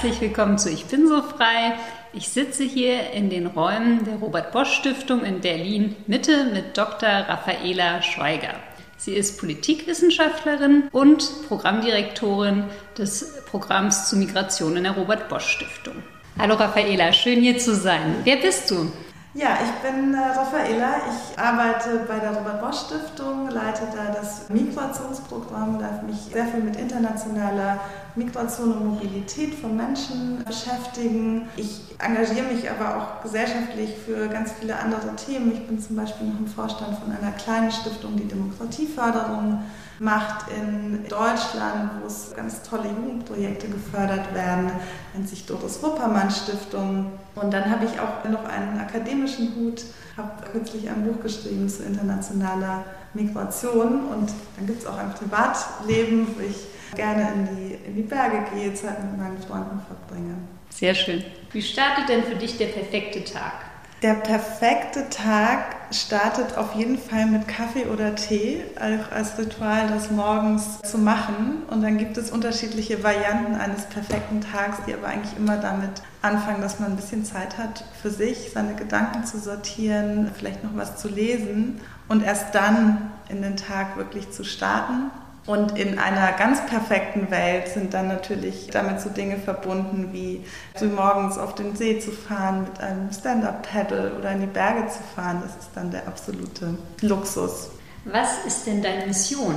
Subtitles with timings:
[0.00, 1.72] herzlich willkommen zu Ich bin so frei.
[2.12, 7.08] Ich sitze hier in den Räumen der Robert Bosch Stiftung in Berlin Mitte mit Dr.
[7.08, 8.54] Raffaela Schweiger.
[8.96, 12.62] Sie ist Politikwissenschaftlerin und Programmdirektorin
[12.96, 15.94] des Programms zu Migration in der Robert Bosch Stiftung.
[16.38, 18.18] Hallo Raffaela, schön hier zu sein.
[18.22, 18.92] Wer bist du?
[19.34, 20.96] Ja, ich bin äh, Raffaela.
[21.10, 26.60] Ich arbeite bei der Robert Bosch Stiftung, leite da das Migrationsprogramm, darf mich sehr viel
[26.60, 27.80] mit internationaler
[28.14, 31.48] Migration und Mobilität von Menschen beschäftigen.
[31.56, 35.52] Ich engagiere mich aber auch gesellschaftlich für ganz viele andere Themen.
[35.52, 39.62] Ich bin zum Beispiel noch im Vorstand von einer kleinen Stiftung, die Demokratieförderung
[40.00, 44.70] macht in Deutschland, wo es ganz tolle Jugendprojekte gefördert werden,
[45.12, 47.12] nennt sich Doris Wuppermann Stiftung.
[47.34, 49.82] Und dann habe ich auch noch einen akademischen Hut,
[50.16, 56.26] habe kürzlich ein Buch geschrieben zu internationaler Migration und dann gibt es auch ein Privatleben,
[56.36, 60.34] wo ich gerne in die, in die Berge gehe, Zeit mit meinen Freunden verbringe.
[60.70, 61.24] Sehr schön.
[61.52, 63.52] Wie startet denn für dich der perfekte Tag?
[64.00, 70.12] Der perfekte Tag startet auf jeden Fall mit Kaffee oder Tee, auch als Ritual, das
[70.12, 71.64] morgens zu machen.
[71.68, 75.90] Und dann gibt es unterschiedliche Varianten eines perfekten Tags, die aber eigentlich immer damit
[76.22, 80.76] anfangen, dass man ein bisschen Zeit hat für sich, seine Gedanken zu sortieren, vielleicht noch
[80.76, 85.10] was zu lesen und erst dann in den Tag wirklich zu starten.
[85.46, 90.88] Und in einer ganz perfekten Welt sind dann natürlich damit so Dinge verbunden wie früh
[90.88, 95.42] morgens auf den See zu fahren mit einem Stand-up-Paddle oder in die Berge zu fahren.
[95.42, 97.70] Das ist dann der absolute Luxus.
[98.04, 99.54] Was ist denn deine Mission?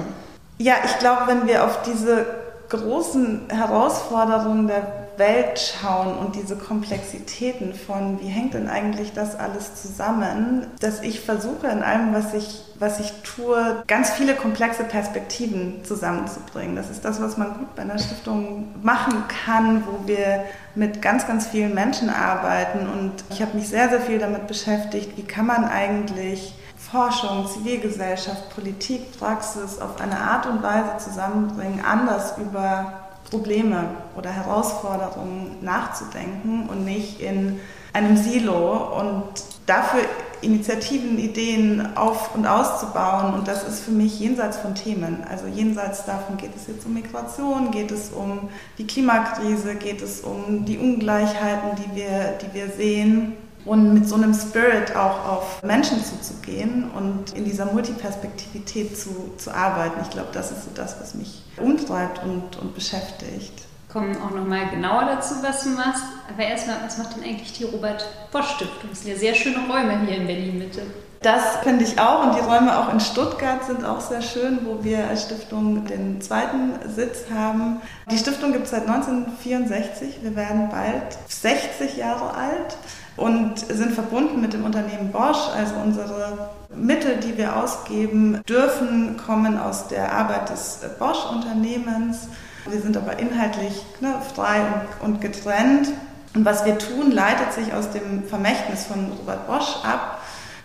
[0.59, 2.25] Ja, ich glaube, wenn wir auf diese
[2.69, 9.76] großen Herausforderungen der Welt schauen und diese Komplexitäten von, wie hängt denn eigentlich das alles
[9.80, 15.86] zusammen, dass ich versuche in allem, was ich, was ich tue, ganz viele komplexe Perspektiven
[15.86, 16.76] zusammenzubringen.
[16.76, 20.44] Das ist das, was man gut bei einer Stiftung machen kann, wo wir
[20.74, 22.90] mit ganz, ganz vielen Menschen arbeiten.
[22.90, 28.50] Und ich habe mich sehr, sehr viel damit beschäftigt, wie kann man eigentlich Forschung, Zivilgesellschaft,
[28.56, 33.84] Politik, Praxis auf eine Art und Weise zusammenbringen, anders über Probleme
[34.18, 37.59] oder Herausforderungen nachzudenken und nicht in
[37.94, 39.24] einem Silo und
[39.66, 40.02] dafür
[40.42, 43.34] Initiativen, Ideen auf und auszubauen.
[43.34, 45.24] Und das ist für mich jenseits von Themen.
[45.30, 50.22] Also jenseits davon geht es jetzt um Migration, geht es um die Klimakrise, geht es
[50.22, 55.63] um die Ungleichheiten, die wir, die wir sehen und mit so einem Spirit auch auf
[55.63, 59.99] Menschen zuzugehen und in dieser Multiperspektivität zu, zu arbeiten.
[60.01, 63.63] Ich glaube, das ist so das, was mich umtreibt und, und beschäftigt.
[63.91, 66.03] Kommen auch nochmal genauer dazu, was du machst.
[66.33, 68.89] Aber erstmal, was macht denn eigentlich die Robert Bosch Stiftung?
[68.89, 70.81] Das sind ja sehr schöne Räume hier in Berlin-Mitte.
[71.22, 74.83] Das finde ich auch und die Räume auch in Stuttgart sind auch sehr schön, wo
[74.83, 77.79] wir als Stiftung den zweiten Sitz haben.
[78.09, 80.23] Die Stiftung gibt es seit 1964.
[80.23, 82.75] Wir werden bald 60 Jahre alt
[83.17, 85.49] und sind verbunden mit dem Unternehmen Bosch.
[85.55, 92.27] Also unsere Mittel, die wir ausgeben dürfen, kommen aus der Arbeit des Bosch-Unternehmens.
[92.69, 94.61] Wir sind aber inhaltlich ne, frei
[95.01, 95.89] und, getrennt.
[96.33, 100.22] Und was wir tun, leitet sich aus dem Vermächtnis von Robert Bosch ab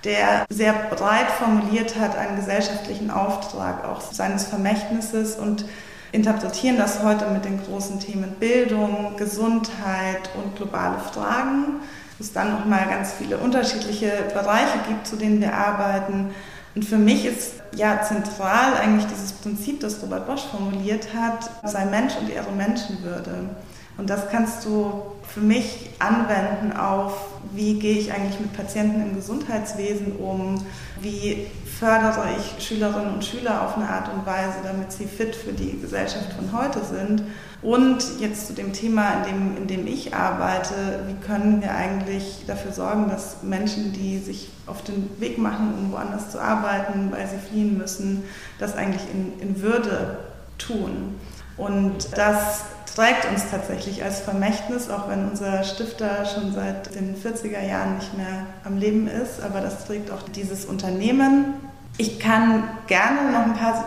[0.06, 5.64] der sehr breit formuliert hat einen gesellschaftlichen Auftrag auch seines Vermächtnisses und
[6.12, 11.80] interpretieren das heute mit den großen Themen Bildung, Gesundheit und globale Fragen
[12.18, 16.30] es dann nochmal ganz viele unterschiedliche Bereiche gibt, zu denen wir arbeiten.
[16.74, 21.84] Und für mich ist ja zentral eigentlich dieses Prinzip, das Robert Bosch formuliert hat, sei
[21.86, 23.50] Mensch und ihre Menschenwürde.
[23.98, 27.14] Und das kannst du für mich anwenden auf,
[27.52, 30.64] wie gehe ich eigentlich mit Patienten im Gesundheitswesen um,
[31.00, 31.46] wie
[31.78, 35.78] fördere ich Schülerinnen und Schüler auf eine Art und Weise, damit sie fit für die
[35.80, 37.22] Gesellschaft von heute sind.
[37.62, 40.74] Und jetzt zu dem Thema, in dem, in dem ich arbeite,
[41.06, 45.92] wie können wir eigentlich dafür sorgen, dass Menschen, die sich auf den Weg machen, um
[45.92, 48.24] woanders zu arbeiten, weil sie fliehen müssen,
[48.58, 50.18] das eigentlich in, in Würde
[50.58, 51.14] tun.
[51.56, 52.64] Und das
[52.94, 58.16] trägt uns tatsächlich als Vermächtnis, auch wenn unser Stifter schon seit den 40er Jahren nicht
[58.16, 61.54] mehr am Leben ist, aber das trägt auch dieses Unternehmen.
[61.98, 63.84] Ich kann gerne noch ein paar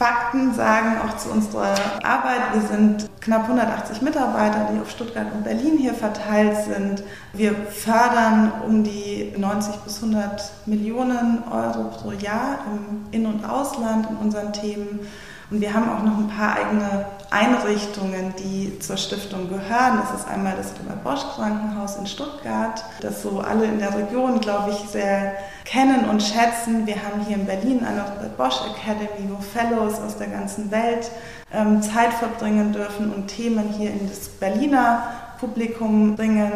[0.00, 2.54] Fakten sagen, auch zu unserer Arbeit.
[2.54, 7.02] Wir sind knapp 180 Mitarbeiter, die auf Stuttgart und Berlin hier verteilt sind.
[7.34, 14.08] Wir fördern um die 90 bis 100 Millionen Euro pro Jahr im In- und Ausland
[14.08, 15.00] in unseren Themen
[15.50, 20.00] Und wir haben auch noch ein paar eigene Einrichtungen, die zur Stiftung gehören.
[20.00, 24.40] Das ist einmal das Robert Bosch Krankenhaus in Stuttgart, das so alle in der Region,
[24.40, 26.86] glaube ich, sehr kennen und schätzen.
[26.86, 31.10] Wir haben hier in Berlin eine Robert Bosch Academy, wo Fellows aus der ganzen Welt
[31.52, 35.02] ähm, Zeit verbringen dürfen und Themen hier in das Berliner
[35.40, 36.52] Publikum bringen.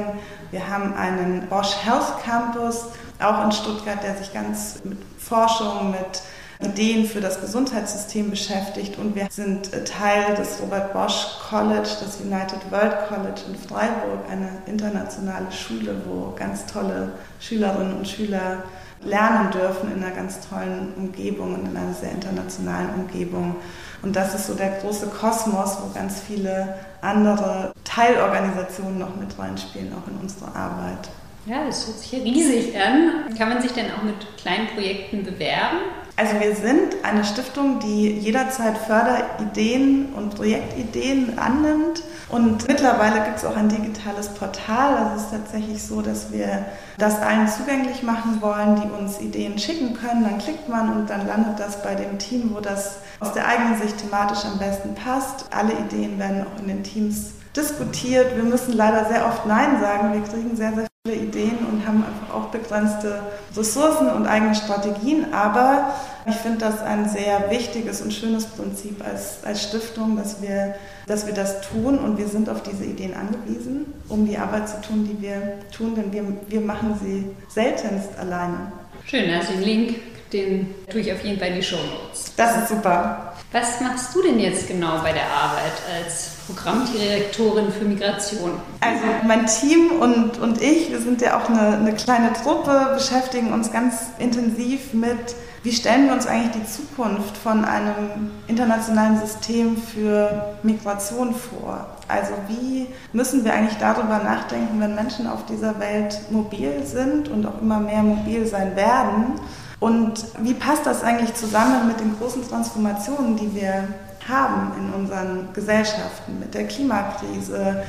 [0.53, 2.87] Wir haben einen Bosch Health Campus,
[3.21, 6.23] auch in Stuttgart, der sich ganz mit Forschung, mit
[6.61, 12.71] Ideen für das Gesundheitssystem beschäftigt und wir sind Teil des Robert Bosch College, das United
[12.71, 18.63] World College in Freiburg, eine internationale Schule, wo ganz tolle Schülerinnen und Schüler
[19.03, 23.57] lernen dürfen in einer ganz tollen Umgebung und in einer sehr internationalen Umgebung.
[24.03, 29.93] Und das ist so der große Kosmos, wo ganz viele andere Teilorganisationen noch mit reinspielen,
[29.93, 31.09] auch in unsere Arbeit.
[31.47, 33.35] Ja, das hört sich riesig an.
[33.37, 35.79] Kann man sich denn auch mit kleinen Projekten bewerben?
[36.17, 42.05] Also wir sind eine Stiftung, die jederzeit Förderideen und Projektideen annimmt.
[42.29, 45.13] Und mittlerweile gibt es auch ein digitales Portal.
[45.17, 46.67] Es ist tatsächlich so, dass wir
[46.99, 50.23] das allen zugänglich machen wollen, die uns Ideen schicken können.
[50.23, 53.81] Dann klickt man und dann landet das bei dem Team, wo das aus der eigenen
[53.81, 55.47] Sicht thematisch am besten passt.
[55.51, 58.37] Alle Ideen werden auch in den Teams diskutiert.
[58.37, 60.13] Wir müssen leider sehr oft Nein sagen.
[60.13, 63.21] Wir kriegen sehr, sehr viele Ideen und haben einfach auch begrenzte
[63.55, 65.35] Ressourcen und eigene Strategien.
[65.35, 65.93] Aber
[66.27, 71.27] ich finde das ein sehr wichtiges und schönes Prinzip als, als Stiftung, dass wir, dass
[71.27, 75.07] wir das tun und wir sind auf diese Ideen angewiesen, um die Arbeit zu tun,
[75.07, 78.73] die wir tun, denn wir, wir machen sie seltenst alleine.
[79.05, 79.97] Schön, also den Link,
[80.33, 82.33] den tue ich auf jeden Fall in die Show Notes.
[82.35, 83.34] Das ist super.
[83.55, 88.61] Was machst du denn jetzt genau bei der Arbeit als Programmdirektorin für Migration?
[88.81, 93.53] Also mein Team und, und ich, wir sind ja auch eine, eine kleine Truppe, beschäftigen
[93.53, 99.77] uns ganz intensiv mit, wie stellen wir uns eigentlich die Zukunft von einem internationalen System
[99.77, 101.87] für Migration vor?
[102.09, 107.47] Also wie müssen wir eigentlich darüber nachdenken, wenn Menschen auf dieser Welt mobil sind und
[107.47, 109.39] auch immer mehr mobil sein werden?
[109.85, 113.87] Und wie passt das eigentlich zusammen mit den großen Transformationen, die wir
[114.27, 117.83] haben in unseren Gesellschaften, mit der Klimakrise,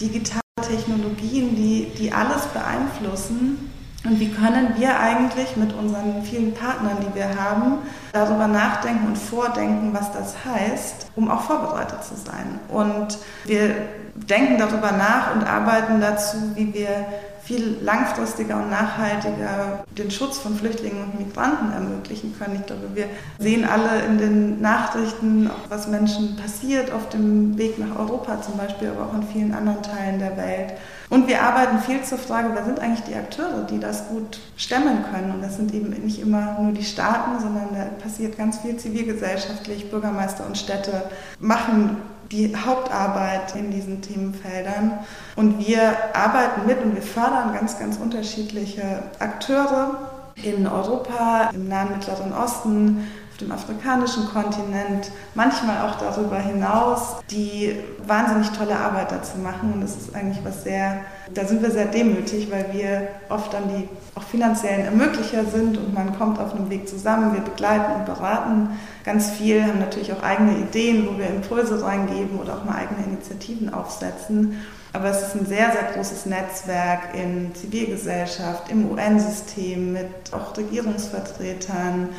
[0.00, 3.70] digitale Technologien, die, die alles beeinflussen?
[4.02, 7.80] Und wie können wir eigentlich mit unseren vielen Partnern, die wir haben,
[8.14, 12.60] darüber nachdenken und vordenken, was das heißt, um auch vorbereitet zu sein?
[12.70, 13.74] Und wir
[14.14, 17.04] denken darüber nach und arbeiten dazu, wie wir
[17.44, 22.56] viel langfristiger und nachhaltiger den Schutz von Flüchtlingen und Migranten ermöglichen können.
[22.60, 23.06] Ich glaube, wir
[23.38, 28.90] sehen alle in den Nachrichten, was Menschen passiert auf dem Weg nach Europa zum Beispiel,
[28.90, 30.74] aber auch in vielen anderen Teilen der Welt.
[31.10, 35.04] Und wir arbeiten viel zur Frage, wer sind eigentlich die Akteure, die das gut stemmen
[35.12, 35.32] können.
[35.32, 39.90] Und das sind eben nicht immer nur die Staaten, sondern da passiert ganz viel zivilgesellschaftlich.
[39.90, 41.02] Bürgermeister und Städte
[41.40, 41.96] machen
[42.32, 44.98] die Hauptarbeit in diesen Themenfeldern.
[45.36, 50.10] Und wir arbeiten mit und wir fördern ganz, ganz unterschiedliche Akteure
[50.42, 53.06] in Europa, im Nahen Mittleren Osten,
[53.42, 59.74] dem afrikanischen Kontinent, manchmal auch darüber hinaus, die wahnsinnig tolle Arbeit dazu machen.
[59.74, 61.00] Und das ist eigentlich was sehr,
[61.34, 65.94] da sind wir sehr demütig, weil wir oft dann die auch finanziellen Ermöglicher sind und
[65.94, 67.34] man kommt auf einem Weg zusammen.
[67.34, 68.70] Wir begleiten und beraten
[69.04, 73.04] ganz viel, haben natürlich auch eigene Ideen, wo wir Impulse reingeben oder auch mal eigene
[73.06, 74.56] Initiativen aufsetzen.
[74.94, 82.10] Aber es ist ein sehr, sehr großes Netzwerk in Zivilgesellschaft, im UN-System, mit auch Regierungsvertretern,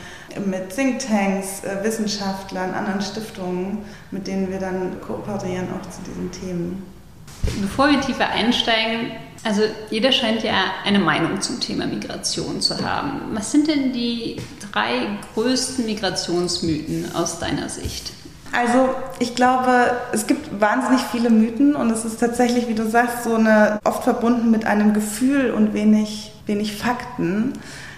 [0.46, 6.84] mit Thinktanks, äh, Wissenschaftlern, anderen Stiftungen, mit denen wir dann kooperieren auch zu diesen Themen.
[7.62, 9.12] Bevor wir tiefer einsteigen,
[9.44, 9.62] also
[9.92, 13.22] jeder scheint ja eine Meinung zum Thema Migration zu haben.
[13.34, 14.38] Was sind denn die
[14.72, 18.14] drei größten Migrationsmythen aus deiner Sicht?
[18.54, 23.24] Also ich glaube, es gibt wahnsinnig viele Mythen und es ist tatsächlich, wie du sagst,
[23.24, 27.54] so eine oft verbunden mit einem Gefühl und wenig, wenig Fakten.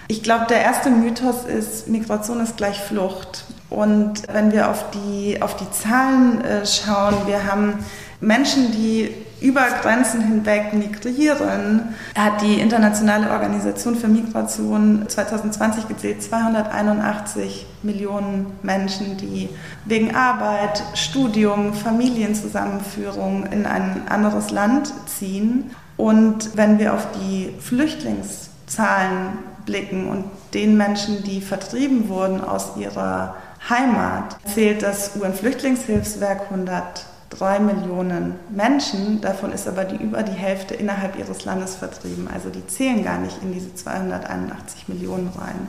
[0.08, 3.44] Ich glaube, der erste Mythos ist, Migration ist gleich Flucht.
[3.68, 7.74] Und wenn wir auf die, auf die Zahlen äh, schauen, wir haben
[8.20, 17.66] Menschen, die über Grenzen hinweg migrieren, hat die Internationale Organisation für Migration 2020 gezählt 281
[17.82, 19.50] Millionen Menschen, die
[19.84, 25.70] wegen Arbeit, Studium, Familienzusammenführung in ein anderes Land ziehen.
[25.98, 33.36] Und wenn wir auf die Flüchtlingszahlen blicken und den Menschen, die vertrieben wurden aus ihrer
[33.68, 40.74] Heimat, zählt das UN-Flüchtlingshilfswerk 100 drei Millionen Menschen, davon ist aber die über die Hälfte
[40.74, 42.28] innerhalb ihres Landes vertrieben.
[42.32, 45.66] Also die zählen gar nicht in diese 281 Millionen rein.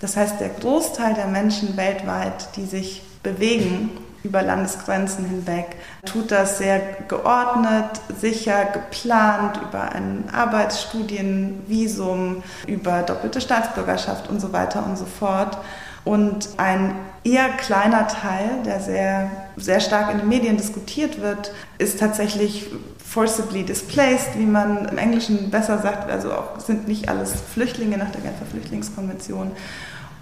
[0.00, 3.90] Das heißt, der Großteil der Menschen weltweit, die sich bewegen,
[4.24, 14.28] über Landesgrenzen hinweg, tut das sehr geordnet, sicher, geplant über ein Arbeitsstudienvisum, über doppelte Staatsbürgerschaft
[14.28, 15.58] und so weiter und so fort.
[16.06, 16.94] Und ein
[17.24, 22.68] eher kleiner Teil, der sehr, sehr stark in den Medien diskutiert wird, ist tatsächlich
[23.04, 26.08] forcibly displaced, wie man im Englischen besser sagt.
[26.08, 29.50] Also auch, sind nicht alles Flüchtlinge nach der Genfer Flüchtlingskonvention.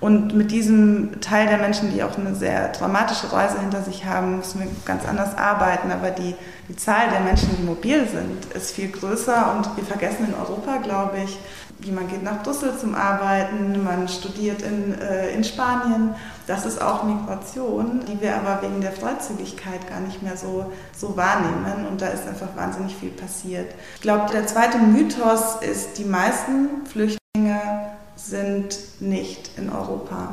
[0.05, 4.37] Und mit diesem Teil der Menschen, die auch eine sehr dramatische Reise hinter sich haben,
[4.37, 5.91] müssen wir ganz anders arbeiten.
[5.91, 6.35] Aber die,
[6.69, 9.57] die Zahl der Menschen, die mobil sind, ist viel größer.
[9.57, 11.39] Und wir vergessen in Europa, glaube ich,
[11.79, 16.15] wie man geht nach Brüssel zum Arbeiten, man studiert in, äh, in Spanien.
[16.47, 21.17] Das ist auch Migration, die wir aber wegen der Freizügigkeit gar nicht mehr so, so
[21.17, 21.87] wahrnehmen.
[21.91, 23.75] Und da ist einfach wahnsinnig viel passiert.
[23.95, 30.31] Ich glaube, der zweite Mythos ist, die meisten Flüchtlinge sind nicht in Europa.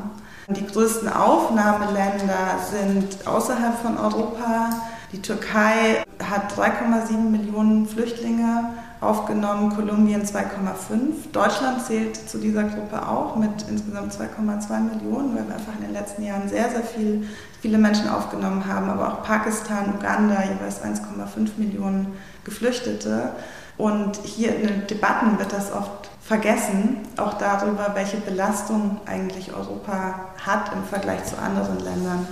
[0.48, 4.70] Die größten Aufnahmeländer sind außerhalb von Europa.
[5.12, 8.72] Die Türkei hat 3,7 Millionen Flüchtlinge
[9.02, 11.32] aufgenommen, Kolumbien 2,5.
[11.32, 15.94] Deutschland zählt zu dieser Gruppe auch mit insgesamt 2,2 Millionen, weil wir einfach in den
[15.94, 17.28] letzten Jahren sehr, sehr viel,
[17.62, 23.32] viele Menschen aufgenommen haben, aber auch Pakistan, Uganda, jeweils 1,5 Millionen Geflüchtete.
[23.78, 30.16] Und hier in den Debatten wird das oft vergessen, auch darüber, welche Belastung eigentlich Europa
[30.46, 32.28] hat im Vergleich zu anderen Ländern.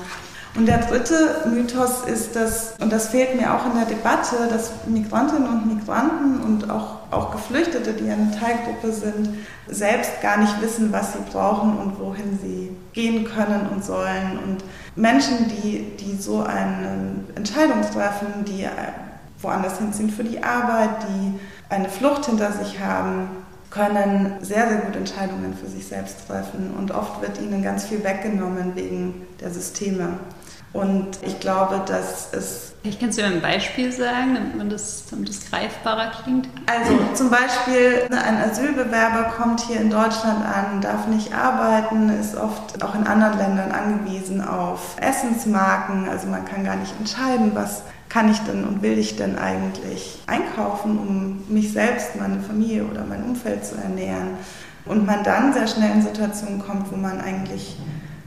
[0.56, 4.72] Und der dritte Mythos ist, dass, und das fehlt mir auch in der Debatte, dass
[4.88, 9.30] Migrantinnen und Migranten und auch, auch Geflüchtete, die eine Teilgruppe sind,
[9.68, 14.40] selbst gar nicht wissen, was sie brauchen und wohin sie gehen können und sollen.
[14.44, 14.64] Und
[14.96, 18.68] Menschen, die, die so eine Entscheidung treffen, die
[19.42, 23.30] woanders hinziehen für die Arbeit, die eine Flucht hinter sich haben,
[23.70, 26.74] können sehr, sehr gut Entscheidungen für sich selbst treffen.
[26.78, 30.20] Und oft wird ihnen ganz viel weggenommen wegen der Systeme.
[30.72, 32.74] Und ich glaube, dass es.
[32.82, 36.48] Vielleicht kannst du mir ein Beispiel sagen, damit, man das, damit das greifbarer klingt.
[36.68, 42.82] Also zum Beispiel, ein Asylbewerber kommt hier in Deutschland an, darf nicht arbeiten, ist oft
[42.84, 46.08] auch in anderen Ländern angewiesen auf Essensmarken.
[46.08, 50.20] Also man kann gar nicht entscheiden, was kann ich denn und will ich denn eigentlich
[50.26, 54.30] einkaufen, um mich selbst, meine Familie oder mein Umfeld zu ernähren.
[54.86, 57.78] Und man dann sehr schnell in Situationen kommt, wo man eigentlich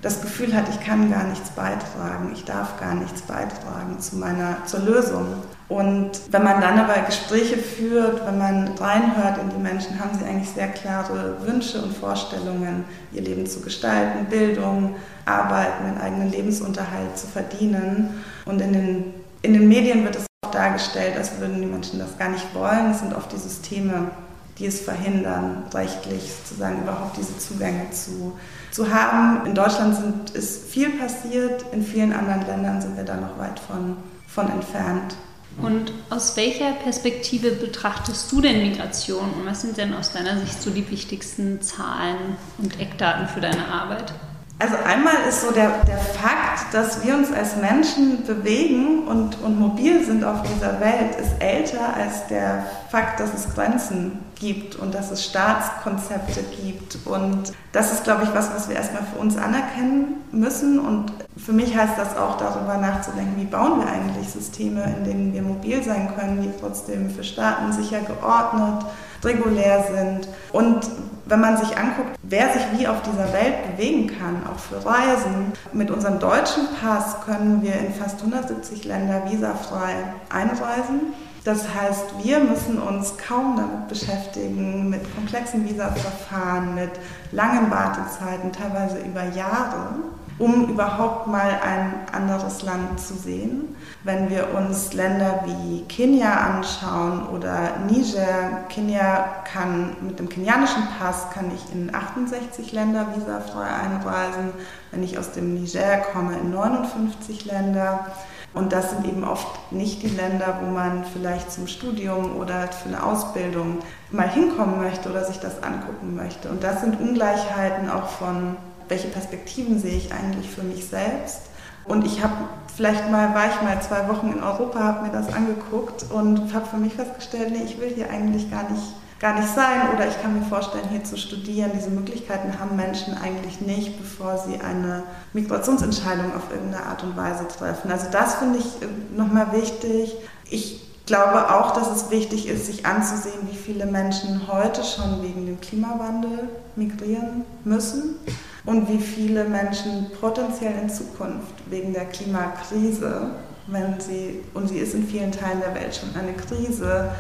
[0.03, 4.59] das Gefühl hat, ich kann gar nichts beitragen, ich darf gar nichts beitragen zu meiner,
[4.67, 5.27] zur Lösung.
[5.69, 10.25] Und wenn man dann aber Gespräche führt, wenn man reinhört in die Menschen, haben sie
[10.25, 17.17] eigentlich sehr klare Wünsche und Vorstellungen, ihr Leben zu gestalten, Bildung, Arbeiten, einen eigenen Lebensunterhalt
[17.17, 18.23] zu verdienen.
[18.45, 22.17] Und in den, in den Medien wird es oft dargestellt, als würden die Menschen das
[22.19, 22.91] gar nicht wollen.
[22.91, 24.11] Es sind oft die Systeme,
[24.59, 28.39] die es verhindern, rechtlich sozusagen überhaupt diese Zugänge zu,
[28.71, 29.47] zu haben.
[29.47, 33.59] In Deutschland sind, ist viel passiert, in vielen anderen Ländern sind wir da noch weit
[33.59, 33.97] von,
[34.29, 35.17] von entfernt.
[35.61, 40.63] Und aus welcher Perspektive betrachtest du denn Migration und was sind denn aus deiner Sicht
[40.63, 44.15] so die wichtigsten Zahlen und Eckdaten für deine Arbeit?
[44.63, 49.59] Also einmal ist so der, der Fakt, dass wir uns als Menschen bewegen und, und
[49.59, 54.95] mobil sind auf dieser Welt, ist älter als der Fakt, dass es Grenzen gibt und
[54.95, 56.97] dass es Staatskonzepte gibt.
[57.07, 60.79] Und das ist, glaube ich, was, was wir erstmal für uns anerkennen müssen.
[60.79, 65.33] Und für mich heißt das auch darüber nachzudenken, wie bauen wir eigentlich Systeme, in denen
[65.33, 68.85] wir mobil sein können, die trotzdem für Staaten sicher geordnet,
[69.25, 70.29] regulär sind.
[70.53, 70.89] Und
[71.27, 75.53] wenn man sich anguckt, wer sich wie auf dieser Welt bewegen kann, auch für Reisen,
[75.73, 79.95] mit unserem deutschen Pass können wir in fast 170 Länder visafrei
[80.29, 81.15] einreisen.
[81.45, 86.91] Das heißt, wir müssen uns kaum damit beschäftigen, mit komplexen Visaverfahren, mit
[87.33, 89.95] langen Wartezeiten, teilweise über Jahre
[90.43, 93.77] um überhaupt mal ein anderes Land zu sehen.
[94.03, 101.31] Wenn wir uns Länder wie Kenia anschauen oder Niger, Kenia kann mit dem kenianischen Pass
[101.31, 104.51] kann ich in 68 Länder visafrei einreisen,
[104.91, 108.07] wenn ich aus dem Niger komme in 59 Länder.
[108.53, 112.89] Und das sind eben oft nicht die Länder, wo man vielleicht zum Studium oder für
[112.89, 113.79] eine Ausbildung
[114.11, 116.51] mal hinkommen möchte oder sich das angucken möchte.
[116.51, 118.57] Und das sind Ungleichheiten auch von
[118.89, 121.43] welche Perspektiven sehe ich eigentlich für mich selbst.
[121.85, 122.35] Und ich habe
[122.77, 126.67] vielleicht mal, war ich mal zwei Wochen in Europa, habe mir das angeguckt und habe
[126.67, 128.83] für mich festgestellt, nee, ich will hier eigentlich gar nicht,
[129.19, 131.73] gar nicht sein oder ich kann mir vorstellen, hier zu studieren.
[131.75, 137.49] Diese Möglichkeiten haben Menschen eigentlich nicht, bevor sie eine Migrationsentscheidung auf irgendeine Art und Weise
[137.49, 137.91] treffen.
[137.91, 140.15] Also das finde ich äh, nochmal wichtig.
[140.49, 145.47] Ich glaube auch, dass es wichtig ist, sich anzusehen, wie viele Menschen heute schon wegen
[145.47, 148.17] dem Klimawandel migrieren müssen.
[148.65, 153.31] Und wie viele Menschen potenziell in Zukunft wegen der Klimakrise,
[153.67, 157.11] wenn sie, und sie ist in vielen Teilen der Welt schon eine Krise,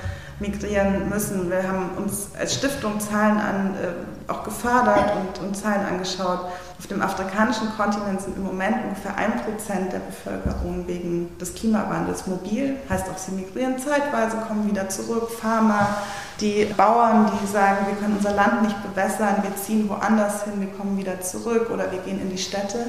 [0.40, 1.50] migrieren müssen.
[1.50, 6.40] Wir haben uns als Stiftung Zahlen an, äh, auch gefördert und, und Zahlen angeschaut.
[6.78, 12.26] Auf dem afrikanischen Kontinent sind im Moment ungefähr ein Prozent der Bevölkerung wegen des Klimawandels
[12.26, 12.76] mobil.
[12.88, 15.30] Heißt auch, sie migrieren zeitweise, kommen wieder zurück.
[15.30, 15.86] Farmer,
[16.40, 20.68] die Bauern, die sagen, wir können unser Land nicht bewässern, wir ziehen woanders hin, wir
[20.68, 22.86] kommen wieder zurück oder wir gehen in die Städte.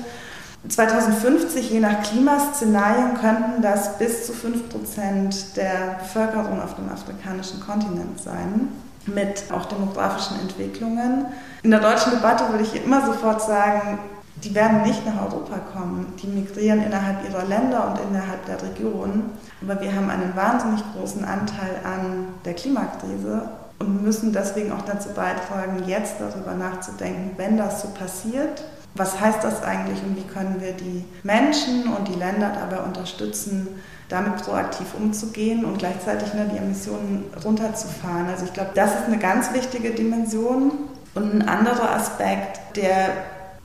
[0.68, 8.22] 2050, je nach Klimaszenarien, könnten das bis zu 5% der Bevölkerung auf dem afrikanischen Kontinent
[8.22, 8.70] sein,
[9.08, 11.26] mit auch demografischen Entwicklungen.
[11.64, 14.00] In der deutschen Debatte würde ich immer sofort sagen,
[14.44, 16.14] die werden nicht nach Europa kommen.
[16.22, 19.32] Die migrieren innerhalb ihrer Länder und innerhalb der Region.
[19.62, 25.10] Aber wir haben einen wahnsinnig großen Anteil an der Klimakrise und müssen deswegen auch dazu
[25.10, 28.64] beitragen, jetzt darüber nachzudenken, wenn das so passiert,
[28.96, 33.68] was heißt das eigentlich und wie können wir die Menschen und die Länder dabei unterstützen,
[34.10, 38.28] damit proaktiv umzugehen und gleichzeitig ne, die Emissionen runterzufahren.
[38.28, 40.72] Also ich glaube, das ist eine ganz wichtige Dimension.
[41.16, 43.10] Und ein anderer Aspekt, der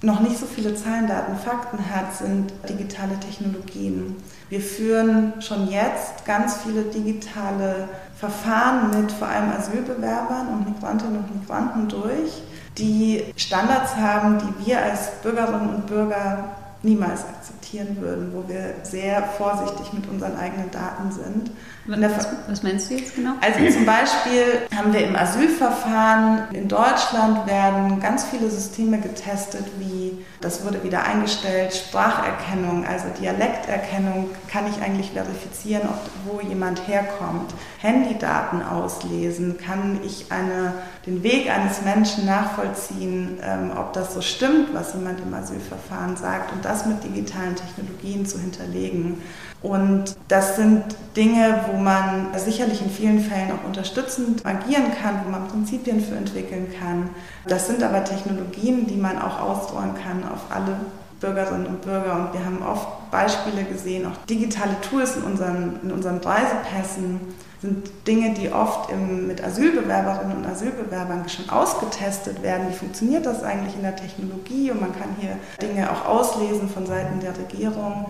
[0.00, 4.16] noch nicht so viele Zahlen, Daten, Fakten hat, sind digitale Technologien.
[4.49, 11.40] Wir führen schon jetzt ganz viele digitale Verfahren mit vor allem Asylbewerbern und Migrantinnen und
[11.40, 12.42] Migranten durch
[12.78, 19.23] die Standards haben, die wir als Bürgerinnen und Bürger niemals akzeptieren würden, wo wir sehr
[19.23, 21.50] vorsichtig mit unseren eigenen Daten sind.
[21.88, 23.33] Was, was, meinst du jetzt genau?
[23.40, 30.23] Also zum Beispiel haben wir im Asylverfahren in Deutschland werden ganz viele Systeme getestet, wie
[30.42, 35.88] das wurde wieder eingestellt, Spracherkennung, also Dialekterkennung, kann ich eigentlich verifizieren,
[36.26, 37.54] wo jemand herkommt.
[37.78, 40.75] Handydaten auslesen, kann ich eine,
[41.07, 46.52] den Weg eines Menschen nachvollziehen, ähm, ob das so stimmt, was jemand im Asylverfahren sagt
[46.52, 49.23] und das mit digitalen Technologien zu hinterlegen.
[49.60, 50.84] Und das sind
[51.16, 56.14] Dinge, wo man sicherlich in vielen Fällen auch unterstützend agieren kann, wo man Prinzipien für
[56.14, 57.10] entwickeln kann.
[57.47, 60.76] Das sind aber Technologien, die man auch ausrollen kann auf alle
[61.21, 62.14] Bürgerinnen und Bürger.
[62.14, 67.21] Und wir haben oft Beispiele gesehen, auch digitale Tools in unseren, in unseren Reisepässen
[67.60, 72.68] sind Dinge, die oft im, mit Asylbewerberinnen und Asylbewerbern schon ausgetestet werden.
[72.71, 74.71] Wie funktioniert das eigentlich in der Technologie?
[74.71, 78.06] Und man kann hier Dinge auch auslesen von Seiten der Regierung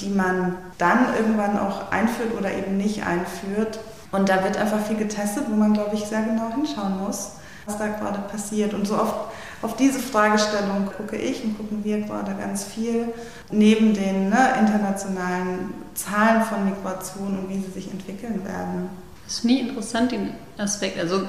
[0.00, 3.78] die man dann irgendwann auch einführt oder eben nicht einführt.
[4.12, 7.32] Und da wird einfach viel getestet, wo man, glaube ich, sehr genau hinschauen muss,
[7.66, 8.74] was da gerade passiert.
[8.74, 9.14] Und so oft
[9.62, 13.12] auf diese Fragestellung gucke ich und gucken wir gerade ganz viel,
[13.50, 18.88] neben den ne, internationalen Zahlen von Migration und wie sie sich entwickeln werden.
[19.26, 20.98] Das finde ich interessant, den Aspekt.
[20.98, 21.20] Also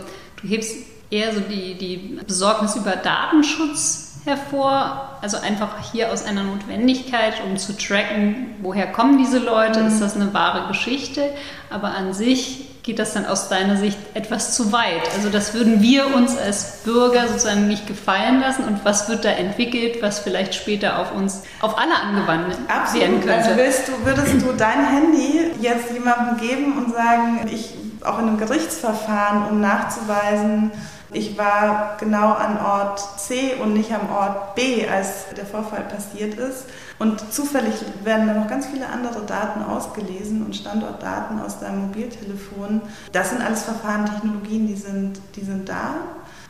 [0.42, 0.76] du hebst
[1.12, 7.58] eher so die, die Besorgnis über Datenschutz hervor, also einfach hier aus einer Notwendigkeit, um
[7.58, 9.88] zu tracken, woher kommen diese Leute, mhm.
[9.88, 11.24] ist das eine wahre Geschichte,
[11.70, 15.02] aber an sich geht das dann aus deiner Sicht etwas zu weit.
[15.16, 19.30] Also das würden wir uns als Bürger sozusagen nicht gefallen lassen und was wird da
[19.30, 23.02] entwickelt, was vielleicht später auf uns, auf alle angewandt Absolut.
[23.02, 23.50] werden könnte.
[23.50, 28.30] Also willst du, würdest du dein Handy jetzt jemandem geben und sagen, ich auch in
[28.30, 30.72] einem Gerichtsverfahren, um nachzuweisen,
[31.14, 36.36] ich war genau an Ort C und nicht am Ort B, als der Vorfall passiert
[36.36, 36.66] ist.
[37.00, 42.82] Und zufällig werden dann noch ganz viele andere Daten ausgelesen und Standortdaten aus deinem Mobiltelefon.
[43.12, 45.96] Das sind alles Verfahren, Technologien, die sind, die sind da.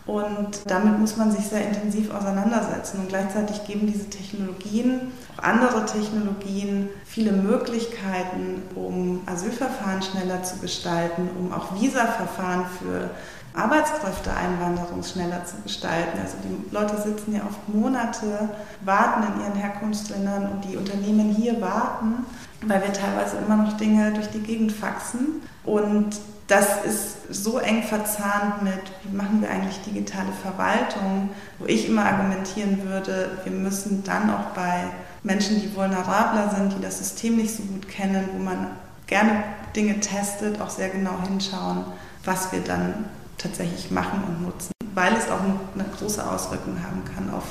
[0.06, 3.00] Und damit muss man sich sehr intensiv auseinandersetzen.
[3.02, 11.30] Und gleichzeitig geben diese Technologien, auch andere Technologien, viele Möglichkeiten, um Asylverfahren schneller zu gestalten,
[11.40, 13.12] um auch Visaverfahren für
[13.54, 16.20] Arbeitskräfteeinwanderung schneller zu gestalten.
[16.22, 18.50] Also die Leute sitzen ja oft Monate,
[18.82, 22.26] warten in ihren Herkunftsländern und die Unternehmen hier warten,
[22.62, 25.42] weil wir teilweise immer noch Dinge durch die Gegend faxen.
[25.64, 31.88] Und das ist so eng verzahnt mit, wie machen wir eigentlich digitale Verwaltung, wo ich
[31.88, 34.86] immer argumentieren würde, wir müssen dann auch bei
[35.24, 38.68] Menschen, die vulnerabler sind, die das System nicht so gut kennen, wo man
[39.08, 39.44] gerne
[39.76, 41.86] Dinge testet, auch sehr genau hinschauen,
[42.26, 43.06] was wir dann
[43.42, 47.44] tatsächlich machen und nutzen, weil es auch eine große Auswirkung haben kann auf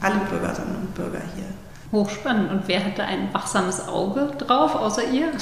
[0.00, 1.44] alle Bürgerinnen und Bürger hier.
[1.90, 2.50] Hochspannend.
[2.50, 5.32] Und wer hat da ein wachsames Auge drauf, außer ihr?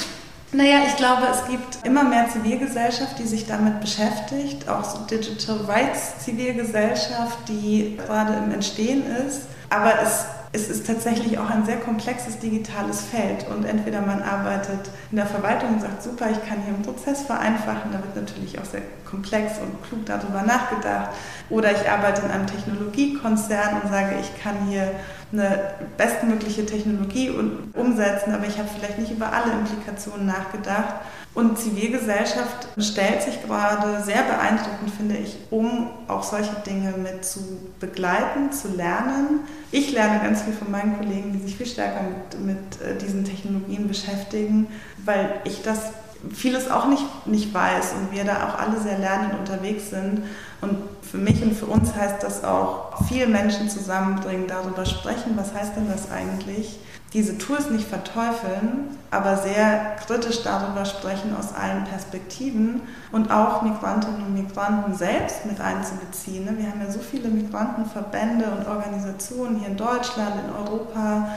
[0.53, 5.57] Naja, ich glaube, es gibt immer mehr Zivilgesellschaft, die sich damit beschäftigt, auch so Digital
[5.67, 9.47] Rights Zivilgesellschaft, die gerade im Entstehen ist.
[9.69, 10.25] Aber es
[10.57, 15.27] es ist tatsächlich auch ein sehr komplexes digitales Feld und entweder man arbeitet in der
[15.27, 18.81] Verwaltung und sagt, super, ich kann hier einen Prozess vereinfachen, da wird natürlich auch sehr
[19.05, 21.11] komplex und klug darüber nachgedacht,
[21.49, 24.91] oder ich arbeite in einem Technologiekonzern und sage, ich kann hier
[25.31, 25.59] eine
[25.97, 27.31] bestmögliche Technologie
[27.73, 30.95] umsetzen, aber ich habe vielleicht nicht über alle Implikationen nachgedacht.
[31.33, 37.39] Und Zivilgesellschaft stellt sich gerade sehr beeindruckend, finde ich, um auch solche Dinge mit zu
[37.79, 39.41] begleiten, zu lernen.
[39.71, 43.23] Ich lerne ganz viel von meinen Kollegen, die sich viel stärker mit, mit äh, diesen
[43.23, 44.67] Technologien beschäftigen,
[45.05, 45.91] weil ich das
[46.33, 50.23] vieles auch nicht, nicht weiß und wir da auch alle sehr lernend unterwegs sind.
[50.61, 55.53] Und für mich und für uns heißt das auch, viele Menschen zusammenbringen, darüber sprechen, was
[55.53, 56.79] heißt denn das eigentlich?
[57.13, 62.81] Diese Tools nicht verteufeln, aber sehr kritisch darüber sprechen aus allen Perspektiven
[63.13, 66.43] und auch Migrantinnen und Migranten selbst mit einzubeziehen.
[66.43, 66.57] Ne?
[66.57, 71.29] Wir haben ja so viele Migrantenverbände und Organisationen hier in Deutschland, in Europa,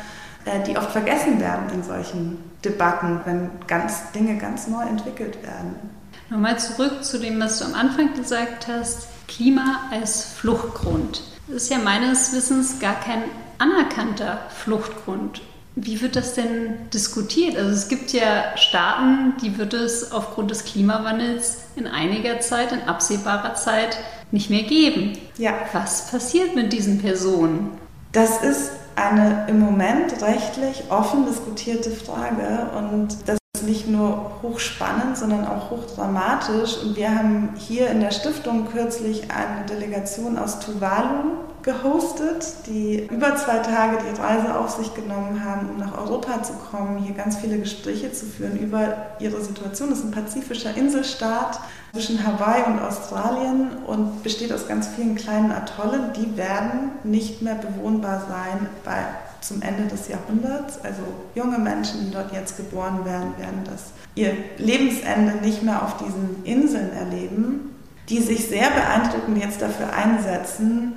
[0.67, 5.75] die oft vergessen werden in solchen Debatten, wenn ganz Dinge ganz neu entwickelt werden.
[6.31, 11.23] Nochmal zurück zu dem, was du am Anfang gesagt hast, Klima als Fluchtgrund.
[11.47, 13.23] Das ist ja meines Wissens gar kein
[13.59, 15.43] anerkannter Fluchtgrund.
[15.77, 17.57] Wie wird das denn diskutiert?
[17.57, 22.83] Also es gibt ja Staaten, die wird es aufgrund des Klimawandels in einiger Zeit, in
[22.83, 23.99] absehbarer Zeit
[24.31, 25.17] nicht mehr geben.
[25.39, 25.55] Ja.
[25.73, 27.79] Was passiert mit diesen Personen?
[28.13, 35.17] Das ist eine im Moment rechtlich offen diskutierte Frage und das ist nicht nur hochspannend,
[35.17, 36.83] sondern auch hochdramatisch.
[36.83, 43.37] Und wir haben hier in der Stiftung kürzlich eine Delegation aus Tuvalu gehostet, die über
[43.37, 47.37] zwei Tage die Reise auf sich genommen haben, um nach Europa zu kommen, hier ganz
[47.37, 49.91] viele Gespräche zu führen über ihre Situation.
[49.91, 51.61] Das ist ein pazifischer Inselstaat
[51.93, 56.13] zwischen Hawaii und Australien und besteht aus ganz vielen kleinen Atollen.
[56.17, 59.05] Die werden nicht mehr bewohnbar sein bei,
[59.41, 60.79] zum Ende des Jahrhunderts.
[60.83, 61.03] Also
[61.35, 66.45] junge Menschen, die dort jetzt geboren werden, werden das ihr Lebensende nicht mehr auf diesen
[66.45, 67.77] Inseln erleben,
[68.09, 70.95] die sich sehr beeindruckend jetzt dafür einsetzen,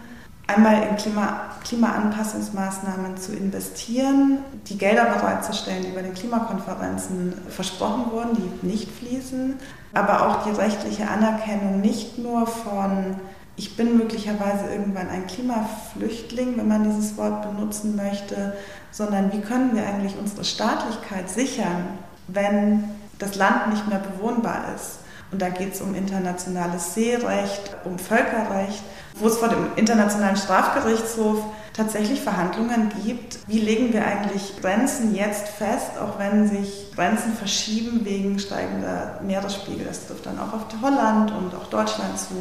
[0.47, 8.35] einmal in Klima, Klimaanpassungsmaßnahmen zu investieren, die Gelder bereitzustellen, die bei den Klimakonferenzen versprochen wurden,
[8.35, 9.55] die nicht fließen,
[9.93, 13.15] aber auch die rechtliche Anerkennung nicht nur von
[13.55, 18.53] ich bin möglicherweise irgendwann ein Klimaflüchtling, wenn man dieses Wort benutzen möchte,
[18.89, 22.85] sondern wie können wir eigentlich unsere Staatlichkeit sichern, wenn
[23.19, 24.99] das Land nicht mehr bewohnbar ist.
[25.31, 28.83] Und da geht es um internationales Seerecht, um Völkerrecht,
[29.15, 35.47] wo es vor dem Internationalen Strafgerichtshof tatsächlich Verhandlungen gibt, wie legen wir eigentlich Grenzen jetzt
[35.49, 39.85] fest, auch wenn sich Grenzen verschieben wegen steigender Meeresspiegel.
[39.85, 42.35] Das trifft dann auch auf Holland und auch Deutschland zu.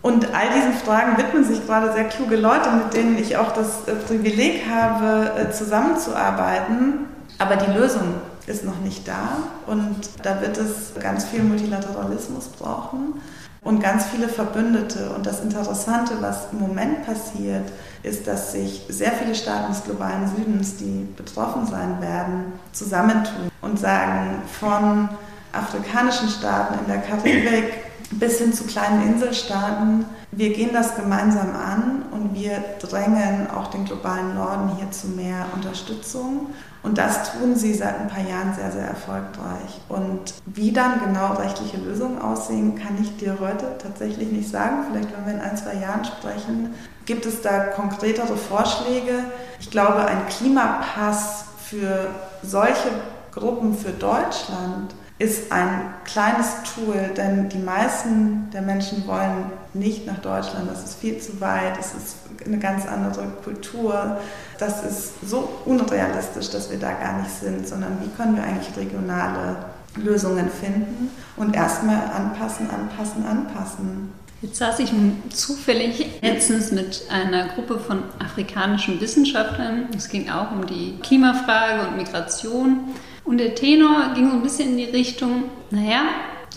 [0.00, 3.88] Und all diesen Fragen widmen sich gerade sehr kluge Leute, mit denen ich auch das
[3.88, 7.06] äh, Privileg habe, äh, zusammenzuarbeiten.
[7.38, 8.14] Aber die Lösung
[8.46, 13.20] ist noch nicht da und da wird es ganz viel Multilateralismus brauchen
[13.62, 15.10] und ganz viele Verbündete.
[15.10, 17.70] Und das Interessante, was im Moment passiert,
[18.02, 23.78] ist, dass sich sehr viele Staaten des globalen Südens, die betroffen sein werden, zusammentun und
[23.78, 25.08] sagen, von
[25.52, 27.72] afrikanischen Staaten in der Karibik
[28.12, 33.86] bis hin zu kleinen Inselstaaten, wir gehen das gemeinsam an und wir drängen auch den
[33.86, 36.48] globalen Norden hier zu mehr Unterstützung.
[36.82, 39.80] Und das tun sie seit ein paar Jahren sehr, sehr erfolgreich.
[39.88, 44.84] Und wie dann genau rechtliche Lösungen aussehen, kann ich dir heute tatsächlich nicht sagen.
[44.90, 46.74] Vielleicht, wenn wir in ein, zwei Jahren sprechen,
[47.06, 49.24] gibt es da konkretere Vorschläge.
[49.60, 52.10] Ich glaube, ein Klimapass für
[52.42, 52.90] solche
[53.32, 60.18] Gruppen für Deutschland ist ein kleines Tool, denn die meisten der Menschen wollen nicht nach
[60.18, 60.70] Deutschland.
[60.70, 64.18] Das ist viel zu weit, es ist eine ganz andere Kultur.
[64.58, 68.76] Das ist so unrealistisch, dass wir da gar nicht sind, sondern wie können wir eigentlich
[68.76, 69.56] regionale
[69.96, 74.12] Lösungen finden und erstmal anpassen, anpassen, anpassen.
[74.40, 74.92] Jetzt saß ich
[75.30, 79.88] zufällig letztens mit einer Gruppe von afrikanischen Wissenschaftlern.
[79.96, 82.94] Es ging auch um die Klimafrage und Migration.
[83.24, 86.02] Und der Tenor ging so ein bisschen in die Richtung, naja,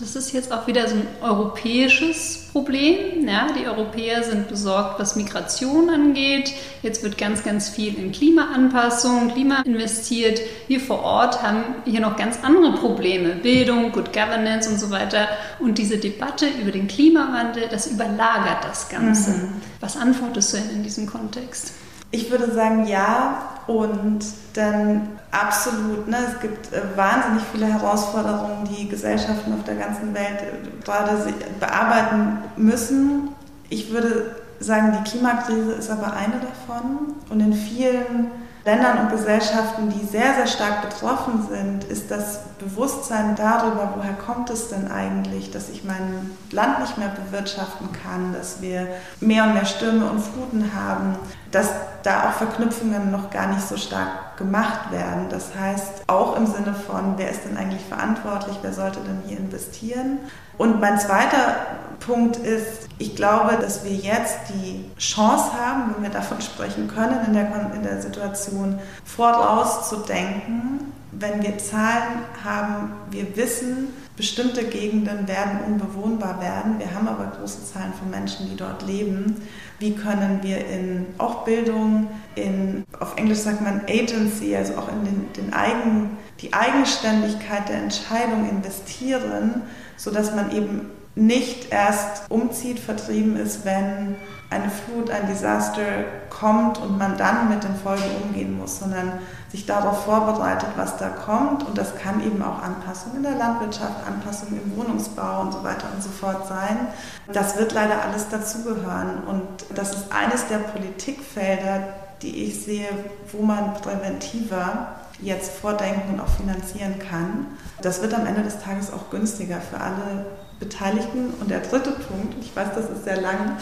[0.00, 3.26] das ist jetzt auch wieder so ein europäisches Problem.
[3.26, 6.52] Ja, die Europäer sind besorgt, was Migration angeht.
[6.82, 10.40] Jetzt wird ganz, ganz viel in Klimaanpassung, Klima investiert.
[10.68, 13.30] Wir vor Ort haben hier noch ganz andere Probleme.
[13.36, 15.28] Bildung, Good Governance und so weiter.
[15.58, 19.30] Und diese Debatte über den Klimawandel, das überlagert das Ganze.
[19.30, 19.48] Mhm.
[19.80, 21.72] Was antwortest du denn in diesem Kontext?
[22.12, 24.20] Ich würde sagen ja und
[24.52, 26.06] dann absolut.
[26.08, 31.16] Ne, es gibt äh, wahnsinnig viele Herausforderungen, die Gesellschaften auf der ganzen Welt äh, gerade
[31.58, 33.30] bearbeiten müssen.
[33.70, 38.30] Ich würde sagen, die Klimakrise ist aber eine davon und in vielen
[38.64, 44.50] Ländern und Gesellschaften, die sehr, sehr stark betroffen sind, ist das Bewusstsein darüber, woher kommt
[44.50, 48.86] es denn eigentlich, dass ich mein Land nicht mehr bewirtschaften kann, dass wir
[49.18, 51.16] mehr und mehr Stürme und Fluten haben,
[51.52, 51.68] dass
[52.02, 55.28] da auch Verknüpfungen noch gar nicht so stark gemacht werden.
[55.30, 59.38] Das heißt, auch im Sinne von, wer ist denn eigentlich verantwortlich, wer sollte denn hier
[59.38, 60.18] investieren?
[60.58, 61.56] Und mein zweiter
[62.00, 67.24] Punkt ist, ich glaube, dass wir jetzt die Chance haben, wenn wir davon sprechen können,
[67.26, 75.60] in der, in der Situation vorauszudenken, wenn wir Zahlen haben, wir wissen, bestimmte Gegenden werden
[75.66, 76.78] unbewohnbar werden.
[76.78, 79.36] Wir haben aber große Zahlen von Menschen, die dort leben.
[79.78, 85.04] Wie können wir in auch Bildung, in, auf Englisch sagt man Agency, also auch in
[85.04, 89.62] den, den Eigen, die Eigenständigkeit der Entscheidung investieren,
[89.96, 94.16] sodass man eben nicht erst umzieht, vertrieben ist, wenn
[94.48, 95.82] eine Flut, ein Desaster
[96.30, 99.18] kommt und man dann mit den Folgen umgehen muss, sondern
[99.50, 101.66] sich darauf vorbereitet, was da kommt.
[101.66, 105.88] Und das kann eben auch Anpassung in der Landwirtschaft, Anpassung im Wohnungsbau und so weiter
[105.94, 106.88] und so fort sein.
[107.32, 109.24] Das wird leider alles dazugehören.
[109.26, 112.88] Und das ist eines der Politikfelder, die ich sehe,
[113.32, 114.88] wo man präventiver
[115.20, 117.46] jetzt vordenken und auch finanzieren kann.
[117.80, 120.26] Das wird am Ende des Tages auch günstiger für alle
[120.62, 121.34] Beteiligten.
[121.40, 123.56] Und der dritte Punkt, ich weiß, das ist sehr lang,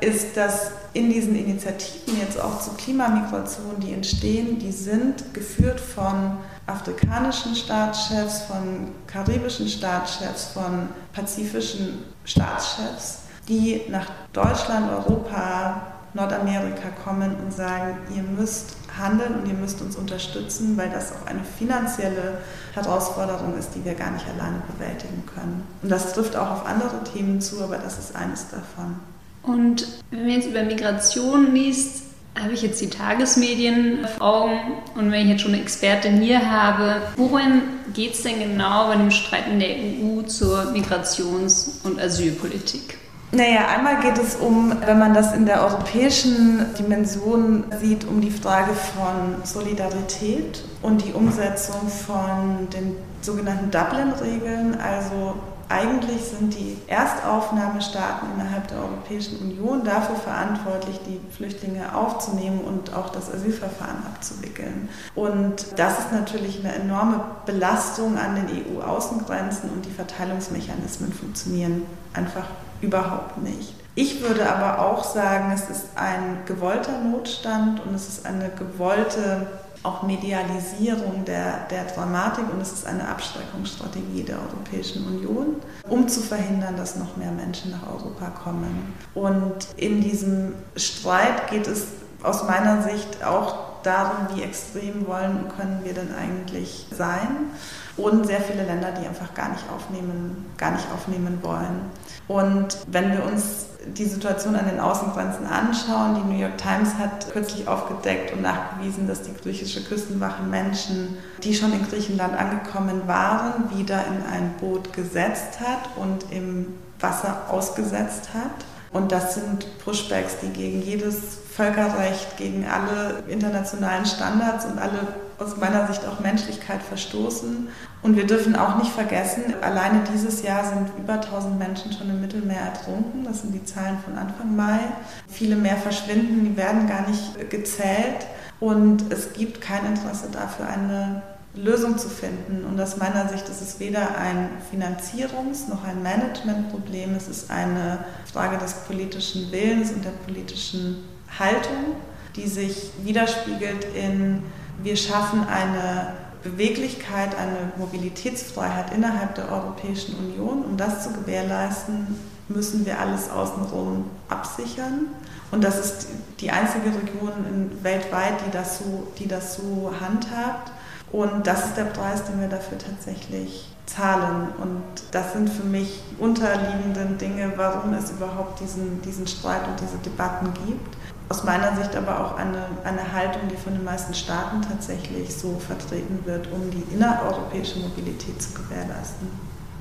[0.00, 6.38] ist, dass in diesen Initiativen jetzt auch zu Klimamigration, die entstehen, die sind geführt von
[6.66, 15.82] afrikanischen Staatschefs, von karibischen Staatschefs, von pazifischen Staatschefs, die nach Deutschland, Europa,
[16.14, 21.26] Nordamerika kommen und sagen, ihr müsst handeln und ihr müsst uns unterstützen, weil das auch
[21.26, 22.38] eine finanzielle
[22.74, 25.62] Herausforderung ist, die wir gar nicht alleine bewältigen können.
[25.82, 28.96] Und das trifft auch auf andere Themen zu, aber das ist eines davon.
[29.42, 32.04] Und wenn man jetzt über Migration liest,
[32.40, 34.58] habe ich jetzt die Tagesmedien auf Augen
[34.96, 38.96] und wenn ich jetzt schon eine Expertin hier habe, worin geht es denn genau bei
[38.96, 42.98] dem Streit in der EU zur Migrations- und Asylpolitik?
[43.34, 48.30] Naja, einmal geht es um, wenn man das in der europäischen Dimension sieht, um die
[48.30, 54.78] Frage von Solidarität und die Umsetzung von den sogenannten Dublin-Regeln.
[54.80, 55.34] Also
[55.68, 63.10] eigentlich sind die Erstaufnahmestaaten innerhalb der Europäischen Union dafür verantwortlich, die Flüchtlinge aufzunehmen und auch
[63.10, 64.88] das Asylverfahren abzuwickeln.
[65.16, 72.44] Und das ist natürlich eine enorme Belastung an den EU-Außengrenzen und die Verteilungsmechanismen funktionieren einfach
[72.84, 73.74] überhaupt nicht.
[73.96, 79.46] Ich würde aber auch sagen, es ist ein gewollter Notstand und es ist eine gewollte
[79.84, 85.56] auch Medialisierung der, der Dramatik und es ist eine Abschreckungsstrategie der Europäischen Union,
[85.88, 88.94] um zu verhindern, dass noch mehr Menschen nach Europa kommen.
[89.14, 91.88] Und in diesem Streit geht es
[92.22, 97.50] aus meiner Sicht auch darum, wie extrem wollen und können wir denn eigentlich sein
[97.96, 101.80] und sehr viele Länder, die einfach gar nicht aufnehmen, gar nicht aufnehmen wollen.
[102.26, 107.30] Und wenn wir uns die Situation an den Außengrenzen anschauen, die New York Times hat
[107.32, 113.70] kürzlich aufgedeckt und nachgewiesen, dass die griechische Küstenwache Menschen, die schon in Griechenland angekommen waren,
[113.76, 118.64] wieder in ein Boot gesetzt hat und im Wasser ausgesetzt hat.
[118.92, 124.98] Und das sind Pushbacks, die gegen jedes Völkerrecht, gegen alle internationalen Standards und alle
[125.38, 127.68] aus meiner Sicht auch Menschlichkeit verstoßen.
[128.02, 132.20] Und wir dürfen auch nicht vergessen, alleine dieses Jahr sind über 1000 Menschen schon im
[132.20, 133.24] Mittelmeer ertrunken.
[133.24, 134.80] Das sind die Zahlen von Anfang Mai.
[135.28, 138.26] Viele mehr verschwinden, die werden gar nicht gezählt.
[138.58, 141.22] Und es gibt kein Interesse dafür, eine
[141.54, 142.64] Lösung zu finden.
[142.64, 147.14] Und aus meiner Sicht ist es weder ein Finanzierungs- noch ein Managementproblem.
[147.14, 147.98] Es ist eine
[148.32, 151.96] Frage des politischen Willens und der politischen Haltung,
[152.36, 154.42] die sich widerspiegelt in,
[154.82, 160.64] wir schaffen eine Beweglichkeit, eine Mobilitätsfreiheit innerhalb der Europäischen Union.
[160.64, 162.18] Um das zu gewährleisten,
[162.48, 165.06] müssen wir alles außenrum absichern.
[165.50, 166.08] Und das ist
[166.40, 170.70] die einzige Region weltweit, die das so, die das so handhabt.
[171.10, 174.48] Und das ist der Preis, den wir dafür tatsächlich zahlen.
[174.60, 179.98] Und das sind für mich unterliegende Dinge, warum es überhaupt diesen, diesen Streit und diese
[179.98, 180.96] Debatten gibt.
[181.28, 185.58] Aus meiner Sicht aber auch eine, eine Haltung, die von den meisten Staaten tatsächlich so
[185.58, 189.28] vertreten wird, um die innereuropäische Mobilität zu gewährleisten.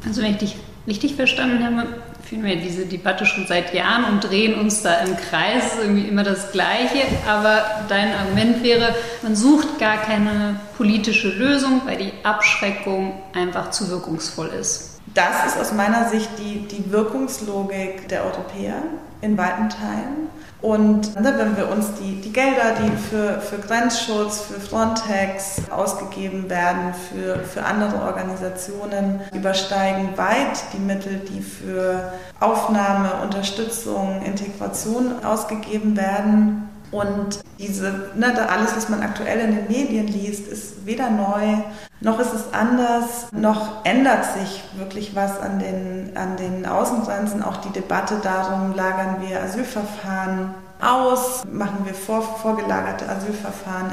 [0.06, 0.56] Also wenn ich dich
[0.88, 1.88] richtig verstanden habe,
[2.23, 6.23] führen wir diese Debatte schon seit Jahren und drehen uns da im Kreis, irgendwie immer
[6.23, 7.03] das Gleiche.
[7.27, 13.89] Aber dein Argument wäre, man sucht gar keine politische Lösung, weil die Abschreckung einfach zu
[13.89, 14.99] wirkungsvoll ist.
[15.13, 18.82] Das ist aus meiner Sicht die, die Wirkungslogik der Europäer.
[19.21, 20.27] in weiten Teilen.
[20.63, 26.49] Und ne, wenn wir uns die, die Gelder, die für, für Grenzschutz, für Frontex ausgegeben
[26.49, 35.97] werden, für, für andere Organisationen, übersteigen weit die Mittel, die für Aufnahme, Unterstützung, Integration ausgegeben
[35.97, 36.69] werden.
[36.93, 41.63] Und diese, ne, alles, was man aktuell in den Medien liest, ist weder neu,
[42.01, 47.41] noch ist es anders, noch ändert sich wirklich was an den, an den Außengrenzen.
[47.41, 50.53] Auch die Debatte darum, lagern wir Asylverfahren
[50.84, 53.91] aus, machen wir vor, vorgelagerte Asylverfahren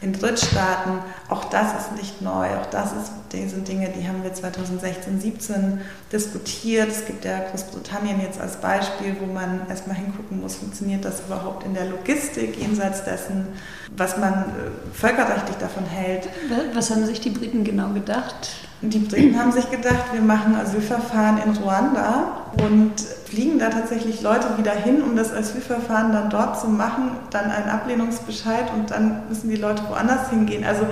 [0.00, 0.98] in, in Drittstaaten.
[1.28, 2.48] Auch das ist nicht neu.
[2.56, 3.12] Auch das ist,
[3.50, 5.80] sind Dinge, die haben wir 2016, 17
[6.12, 6.88] diskutiert.
[6.88, 11.64] Es gibt ja Großbritannien jetzt als Beispiel, wo man erstmal hingucken muss, funktioniert das überhaupt
[11.64, 13.48] in der Logistik, jenseits dessen,
[13.96, 16.28] was man äh, völkerrechtlich davon hält.
[16.74, 18.61] Was haben sich die Briten genau gedacht?
[18.84, 24.58] Die Briten haben sich gedacht, wir machen Asylverfahren in Ruanda und fliegen da tatsächlich Leute
[24.58, 29.48] wieder hin, um das Asylverfahren dann dort zu machen, dann einen Ablehnungsbescheid und dann müssen
[29.48, 30.64] die Leute woanders hingehen.
[30.64, 30.84] Also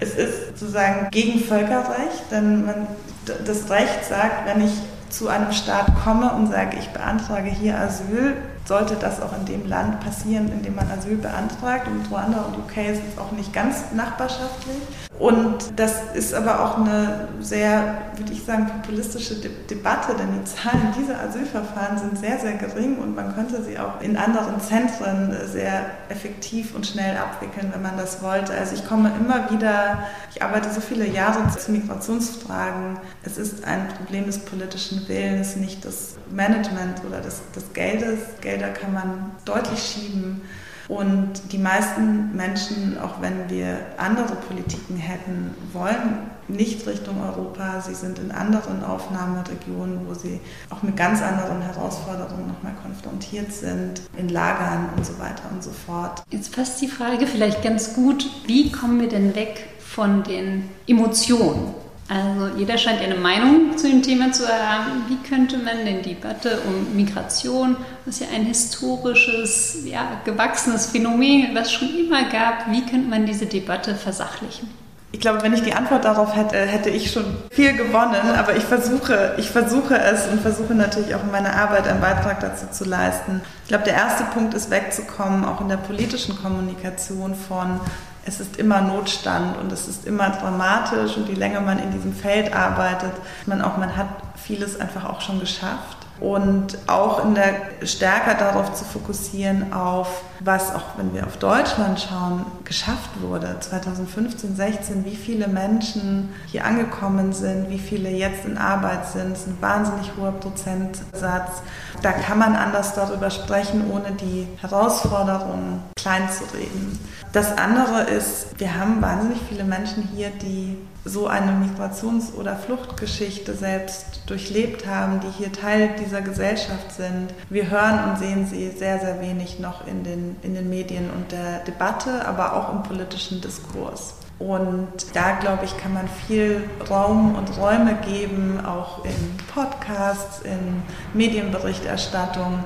[0.00, 2.88] es ist sozusagen gegen Völkerrecht, denn man,
[3.24, 4.72] das Recht sagt, wenn ich
[5.08, 8.34] zu einem Staat komme und sage, ich beantrage hier Asyl,
[8.66, 11.86] sollte das auch in dem Land passieren, in dem man Asyl beantragt.
[11.86, 14.78] Und Ruanda und UK ist es auch nicht ganz nachbarschaftlich.
[15.18, 20.44] Und das ist aber auch eine sehr, würde ich sagen, populistische De Debatte, denn die
[20.44, 25.34] Zahlen dieser Asylverfahren sind sehr, sehr gering und man könnte sie auch in anderen Zentren
[25.50, 28.52] sehr effektiv und schnell abwickeln, wenn man das wollte.
[28.52, 30.00] Also ich komme immer wieder,
[30.34, 32.98] ich arbeite so viele Jahre zu Migrationsfragen.
[33.24, 38.18] Es ist ein Problem des politischen Willens, nicht des Management oder des, des Geldes.
[38.56, 40.40] Gelder kann man deutlich schieben.
[40.88, 47.80] Und die meisten Menschen, auch wenn wir andere Politiken hätten, wollen nicht Richtung Europa.
[47.80, 50.40] Sie sind in anderen Aufnahmeregionen, wo sie
[50.70, 55.72] auch mit ganz anderen Herausforderungen nochmal konfrontiert sind, in Lagern und so weiter und so
[55.72, 56.22] fort.
[56.30, 61.74] Jetzt passt die Frage vielleicht ganz gut, wie kommen wir denn weg von den Emotionen?
[62.08, 65.04] Also jeder scheint eine Meinung zu dem Thema zu haben.
[65.08, 71.54] Wie könnte man denn die Debatte um Migration, was ja ein historisches, ja, gewachsenes Phänomen,
[71.54, 74.68] was es schon immer gab, wie könnte man diese Debatte versachlichen?
[75.12, 78.34] Ich glaube, wenn ich die Antwort darauf hätte, hätte ich schon viel gewonnen.
[78.36, 82.40] Aber ich versuche, ich versuche es und versuche natürlich auch in meiner Arbeit einen Beitrag
[82.40, 83.40] dazu zu leisten.
[83.62, 87.80] Ich glaube, der erste Punkt ist wegzukommen, auch in der politischen Kommunikation von
[88.26, 92.12] es ist immer Notstand und es ist immer dramatisch und je länger man in diesem
[92.12, 93.12] Feld arbeitet,
[93.46, 98.74] man auch, man hat vieles einfach auch schon geschafft und auch in der stärker darauf
[98.74, 103.56] zu fokussieren auf was auch wenn wir auf Deutschland schauen geschafft wurde.
[103.58, 109.32] 2015 16 wie viele Menschen hier angekommen sind wie viele jetzt in Arbeit sind.
[109.32, 111.62] Das ist ein wahnsinnig hoher Prozentsatz.
[112.02, 116.98] Da kann man anders darüber sprechen ohne die Herausforderungen klein zu reden
[117.36, 123.54] das andere ist wir haben wahnsinnig viele Menschen hier die so eine Migrations- oder Fluchtgeschichte
[123.54, 127.32] selbst durchlebt haben, die hier Teil dieser Gesellschaft sind.
[127.48, 131.30] Wir hören und sehen sie sehr, sehr wenig noch in den, in den Medien und
[131.30, 134.14] der Debatte, aber auch im politischen Diskurs.
[134.38, 140.82] Und da, glaube ich, kann man viel Raum und Räume geben, auch in Podcasts, in
[141.14, 142.64] Medienberichterstattung,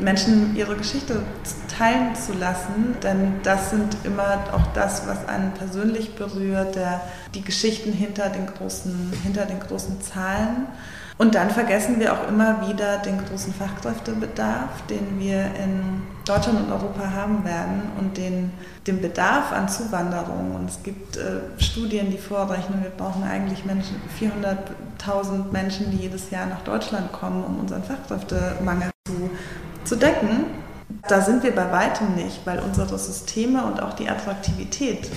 [0.00, 1.22] Menschen ihre Geschichte
[1.76, 7.00] teilen zu lassen, denn das sind immer auch das, was einen persönlich berührt, der,
[7.34, 10.66] die Geschichten hinter den, großen, hinter den großen Zahlen.
[11.20, 16.72] Und dann vergessen wir auch immer wieder den großen Fachkräftebedarf, den wir in Deutschland und
[16.72, 18.50] Europa haben werden und den,
[18.86, 20.54] den Bedarf an Zuwanderung.
[20.54, 23.64] Und es gibt äh, Studien, die vorrechnen, wir brauchen eigentlich
[24.18, 28.90] 400.000 Menschen, die jedes Jahr nach Deutschland kommen, um unseren Fachkräftemangel
[29.90, 30.46] zu decken,
[31.08, 35.10] da sind wir bei weitem nicht, weil unsere Systeme und auch die Attraktivität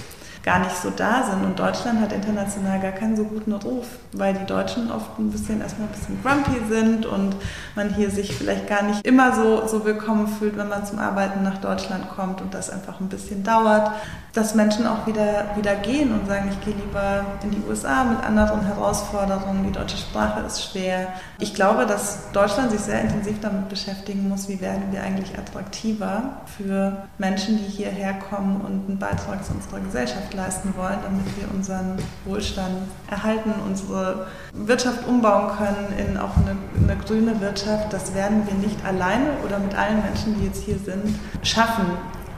[0.44, 1.44] gar nicht so da sind.
[1.44, 5.62] Und Deutschland hat international gar keinen so guten Ruf, weil die Deutschen oft ein bisschen
[5.62, 7.36] erstmal ein bisschen grumpy sind und
[7.76, 11.44] man hier sich vielleicht gar nicht immer so, so willkommen fühlt, wenn man zum Arbeiten
[11.44, 13.92] nach Deutschland kommt und das einfach ein bisschen dauert
[14.34, 18.20] dass Menschen auch wieder, wieder gehen und sagen, ich gehe lieber in die USA mit
[18.24, 21.10] anderen Herausforderungen, die deutsche Sprache ist schwer.
[21.38, 26.42] Ich glaube, dass Deutschland sich sehr intensiv damit beschäftigen muss, wie werden wir eigentlich attraktiver
[26.58, 31.50] für Menschen, die hierher kommen und einen Beitrag zu unserer Gesellschaft leisten wollen, damit wir
[31.54, 37.92] unseren Wohlstand erhalten, unsere Wirtschaft umbauen können in auch eine, eine grüne Wirtschaft.
[37.92, 41.86] Das werden wir nicht alleine oder mit allen Menschen, die jetzt hier sind, schaffen.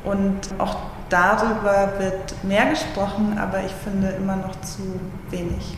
[0.04, 0.78] Und auch
[1.10, 5.76] darüber wird mehr gesprochen, aber ich finde immer noch zu wenig.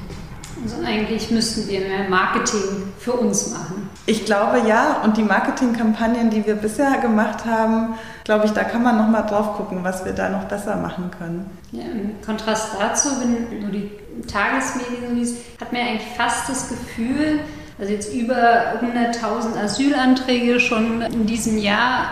[0.64, 3.90] Also eigentlich müssten wir mehr Marketing für uns machen.
[4.06, 5.02] Ich glaube ja.
[5.04, 9.24] Und die Marketingkampagnen, die wir bisher gemacht haben, glaube ich, da kann man noch mal
[9.24, 11.50] drauf gucken, was wir da noch besser machen können.
[11.72, 13.92] Ja, Im Kontrast dazu, wenn du die
[14.28, 17.40] Tagesmedien liest, hat mir eigentlich fast das Gefühl,
[17.80, 22.08] also jetzt über 100.000 Asylanträge schon in diesem Jahr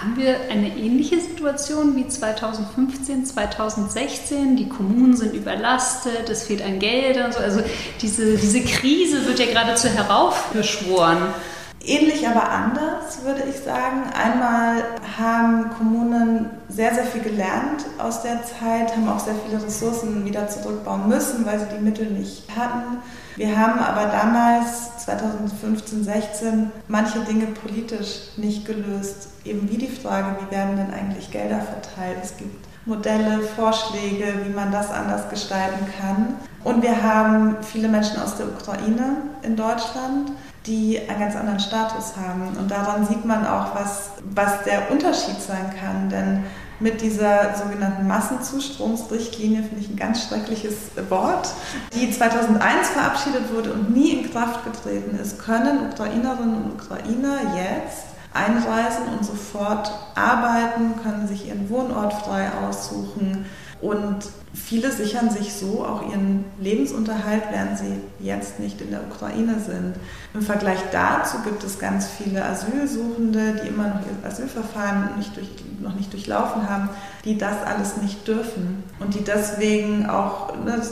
[0.00, 4.56] haben wir eine ähnliche Situation wie 2015, 2016?
[4.56, 7.40] Die Kommunen sind überlastet, es fehlt an Geld und so.
[7.40, 7.62] Also
[8.00, 11.18] diese, diese Krise wird ja geradezu heraufbeschworen.
[11.88, 14.02] Ähnlich, aber anders, würde ich sagen.
[14.12, 14.84] Einmal
[15.16, 20.46] haben Kommunen sehr, sehr viel gelernt aus der Zeit, haben auch sehr viele Ressourcen wieder
[20.48, 22.98] zurückbauen müssen, weil sie die Mittel nicht hatten.
[23.36, 29.30] Wir haben aber damals, 2015, 16, manche Dinge politisch nicht gelöst.
[29.46, 32.18] Eben wie die Frage, wie werden denn eigentlich Gelder verteilt?
[32.22, 36.34] Es gibt Modelle, Vorschläge, wie man das anders gestalten kann.
[36.64, 40.32] Und wir haben viele Menschen aus der Ukraine in Deutschland,
[40.68, 42.56] die einen ganz anderen Status haben.
[42.56, 46.08] Und daran sieht man auch, was, was der Unterschied sein kann.
[46.10, 46.44] Denn
[46.80, 50.74] mit dieser sogenannten Massenzustromsrichtlinie, finde ich ein ganz schreckliches
[51.08, 51.48] Wort,
[51.94, 58.04] die 2001 verabschiedet wurde und nie in Kraft getreten ist, können Ukrainerinnen und Ukrainer jetzt
[58.32, 63.46] einreisen und sofort arbeiten, können sich ihren Wohnort frei aussuchen,
[63.80, 64.18] und
[64.54, 69.94] viele sichern sich so auch ihren Lebensunterhalt, während sie jetzt nicht in der Ukraine sind.
[70.34, 75.48] Im Vergleich dazu gibt es ganz viele Asylsuchende, die immer noch ihr Asylverfahren nicht durch,
[75.80, 76.88] noch nicht durchlaufen haben,
[77.24, 80.82] die das alles nicht dürfen und die deswegen auch ne,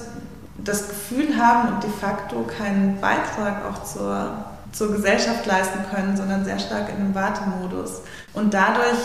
[0.63, 6.45] das Gefühl haben und de facto keinen Beitrag auch zur, zur Gesellschaft leisten können, sondern
[6.45, 8.03] sehr stark in einem Wartemodus.
[8.33, 8.99] Und dadurch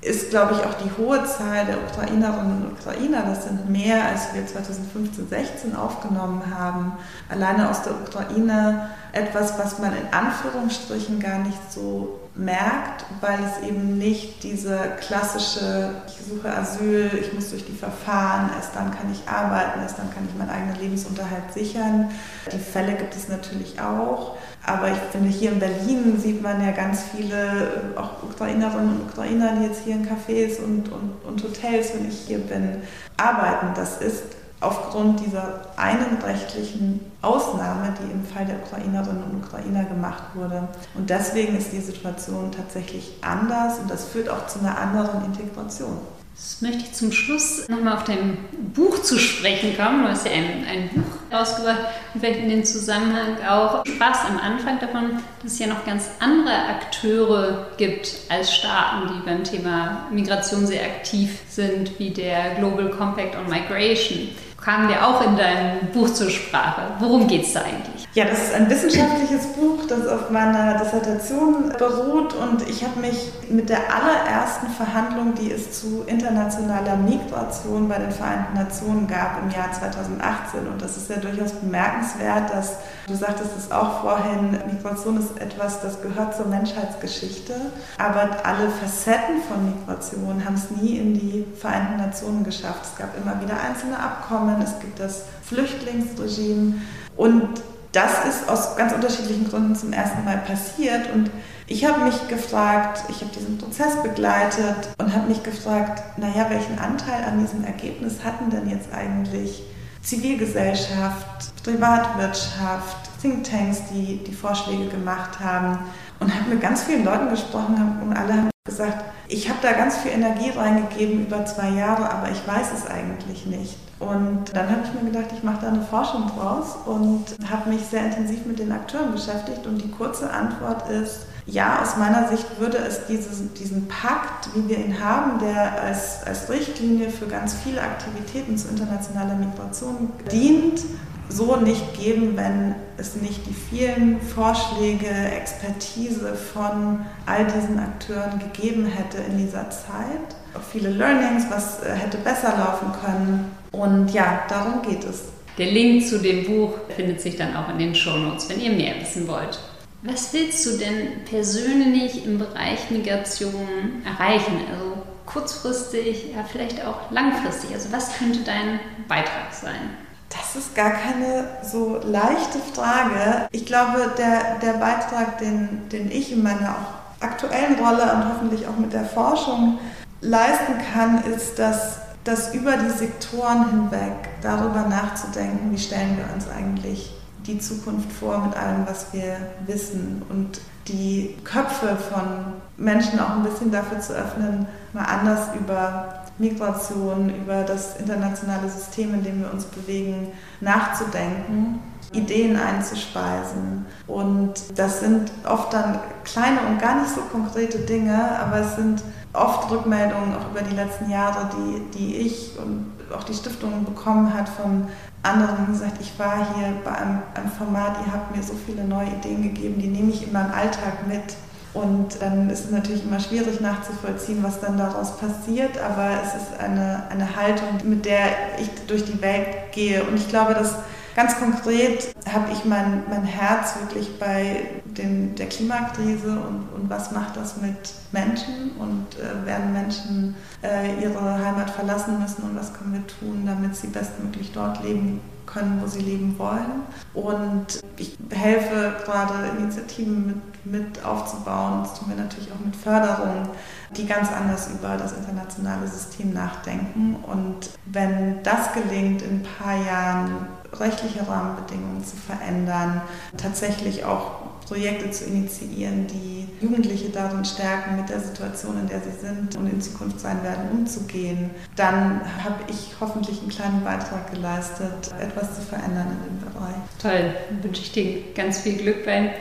[0.00, 4.32] ist, glaube ich, auch die hohe Zahl der Ukrainerinnen und Ukrainer, das sind mehr, als
[4.32, 6.92] wir 2015, 16 aufgenommen haben,
[7.28, 13.68] alleine aus der Ukraine etwas, was man in Anführungsstrichen gar nicht so merkt, weil es
[13.68, 19.12] eben nicht diese klassische, ich suche Asyl, ich muss durch die Verfahren, erst dann kann
[19.12, 22.10] ich arbeiten, erst dann kann ich meinen eigenen Lebensunterhalt sichern.
[22.52, 24.36] Die Fälle gibt es natürlich auch.
[24.64, 29.54] Aber ich finde, hier in Berlin sieht man ja ganz viele, auch Ukrainerinnen und Ukrainer,
[29.58, 32.82] die jetzt hier in Cafés und, und, und Hotels, wenn ich hier bin,
[33.16, 33.68] arbeiten.
[33.74, 34.24] Das ist
[34.60, 40.68] aufgrund dieser einen rechtlichen Ausnahme, die im Fall der Ukrainerinnen und Ukrainer gemacht wurde.
[40.94, 45.98] Und deswegen ist die Situation tatsächlich anders und das führt auch zu einer anderen Integration.
[46.38, 48.38] Das möchte ich zum Schluss nochmal auf dein
[48.72, 50.04] Buch zu sprechen kommen.
[50.04, 51.80] Du hast ja ein, ein Buch rausgebracht
[52.14, 56.04] und vielleicht in dem Zusammenhang auch Spaß am Anfang davon, dass es ja noch ganz
[56.20, 62.88] andere Akteure gibt als Staaten, die beim Thema Migration sehr aktiv sind, wie der Global
[62.90, 64.28] Compact on Migration
[64.68, 66.82] kamen wir auch in deinem Buch zur Sprache.
[66.98, 67.97] Worum geht es da eigentlich?
[68.18, 72.34] Ja, das ist ein wissenschaftliches Buch, das auf meiner Dissertation beruht.
[72.34, 78.10] Und ich habe mich mit der allerersten Verhandlung, die es zu internationaler Migration bei den
[78.10, 83.50] Vereinten Nationen gab im Jahr 2018 und das ist ja durchaus bemerkenswert, dass du sagtest
[83.56, 87.54] es auch vorhin, Migration ist etwas, das gehört zur Menschheitsgeschichte,
[87.98, 92.80] aber alle Facetten von Migration haben es nie in die Vereinten Nationen geschafft.
[92.82, 96.74] Es gab immer wieder einzelne Abkommen, es gibt das Flüchtlingsregime.
[97.16, 97.62] Und
[97.92, 101.12] das ist aus ganz unterschiedlichen Gründen zum ersten Mal passiert.
[101.12, 101.30] Und
[101.66, 106.78] ich habe mich gefragt, ich habe diesen Prozess begleitet und habe mich gefragt, naja, welchen
[106.78, 109.62] Anteil an diesem Ergebnis hatten denn jetzt eigentlich
[110.02, 115.78] Zivilgesellschaft, Privatwirtschaft, Thinktanks, die die Vorschläge gemacht haben?
[116.20, 119.98] Und habe mit ganz vielen Leuten gesprochen und alle haben gesagt, ich habe da ganz
[119.98, 123.76] viel Energie reingegeben über zwei Jahre, aber ich weiß es eigentlich nicht.
[123.98, 127.82] Und dann habe ich mir gedacht, ich mache da eine Forschung draus und habe mich
[127.82, 129.66] sehr intensiv mit den Akteuren beschäftigt.
[129.66, 134.68] Und die kurze Antwort ist, ja, aus meiner Sicht würde es dieses, diesen Pakt, wie
[134.68, 140.82] wir ihn haben, der als, als Richtlinie für ganz viele Aktivitäten zu internationaler Migration dient,
[141.28, 148.86] so nicht geben, wenn es nicht die vielen Vorschläge, Expertise von all diesen Akteuren gegeben
[148.86, 150.36] hätte in dieser Zeit.
[150.54, 153.50] Auch viele Learnings, was äh, hätte besser laufen können.
[153.72, 155.24] Und ja, darum geht es.
[155.58, 158.94] Der Link zu dem Buch findet sich dann auch in den Shownotes, wenn ihr mehr
[159.00, 159.58] wissen wollt.
[160.02, 164.60] Was willst du denn persönlich im Bereich Migration erreichen?
[164.72, 167.74] Also kurzfristig, ja vielleicht auch langfristig.
[167.74, 169.90] Also was könnte dein Beitrag sein?
[170.30, 173.48] Das ist gar keine so leichte Frage.
[173.50, 178.66] Ich glaube, der, der Beitrag, den, den ich in meiner auch aktuellen Rolle und hoffentlich
[178.66, 179.78] auch mit der Forschung
[180.20, 186.46] leisten kann, ist, dass, dass über die Sektoren hinweg darüber nachzudenken, wie stellen wir uns
[186.48, 187.14] eigentlich
[187.46, 193.42] die Zukunft vor mit allem, was wir wissen und die Köpfe von Menschen auch ein
[193.42, 199.52] bisschen dafür zu öffnen, mal anders über Migration, über das internationale System, in dem wir
[199.52, 200.28] uns bewegen,
[200.60, 201.80] nachzudenken,
[202.12, 203.86] Ideen einzuspeisen.
[204.06, 209.02] Und das sind oft dann kleine und gar nicht so konkrete Dinge, aber es sind
[209.32, 214.32] oft Rückmeldungen auch über die letzten Jahre, die, die ich und auch die Stiftung bekommen
[214.32, 214.86] hat von
[215.22, 218.84] anderen, die gesagt, ich war hier bei einem, einem Format, ihr habt mir so viele
[218.84, 221.36] neue Ideen gegeben, die nehme ich in meinem Alltag mit.
[221.82, 226.60] Und dann ist es natürlich immer schwierig nachzuvollziehen, was dann daraus passiert, aber es ist
[226.60, 230.02] eine, eine Haltung, mit der ich durch die Welt gehe.
[230.02, 230.74] Und ich glaube, dass
[231.14, 237.12] ganz konkret habe ich mein, mein Herz wirklich bei den, der Klimakrise und, und was
[237.12, 237.76] macht das mit
[238.12, 243.44] Menschen und äh, werden Menschen äh, ihre Heimat verlassen müssen und was können wir tun,
[243.46, 245.20] damit sie bestmöglich dort leben
[245.52, 246.82] können, wo sie leben wollen.
[247.14, 251.82] Und ich helfe gerade Initiativen mit, mit aufzubauen.
[251.82, 253.48] Das tun wir natürlich auch mit Förderung,
[253.96, 257.16] die ganz anders über das internationale System nachdenken.
[257.26, 263.00] Und wenn das gelingt, in ein paar Jahren rechtliche Rahmenbedingungen zu verändern,
[263.36, 269.18] tatsächlich auch Projekte zu initiieren, die Jugendliche darin stärken, mit der Situation, in der sie
[269.18, 275.10] sind und in Zukunft sein werden, umzugehen, dann habe ich hoffentlich einen kleinen Beitrag geleistet,
[275.20, 276.76] etwas zu verändern in dem Bereich.
[277.00, 279.34] Toll, dann wünsche ich dir ganz viel Glück bei.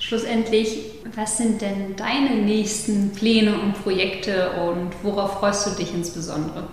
[0.00, 6.66] Schlussendlich, was sind denn deine nächsten Pläne und Projekte und worauf freust du dich insbesondere?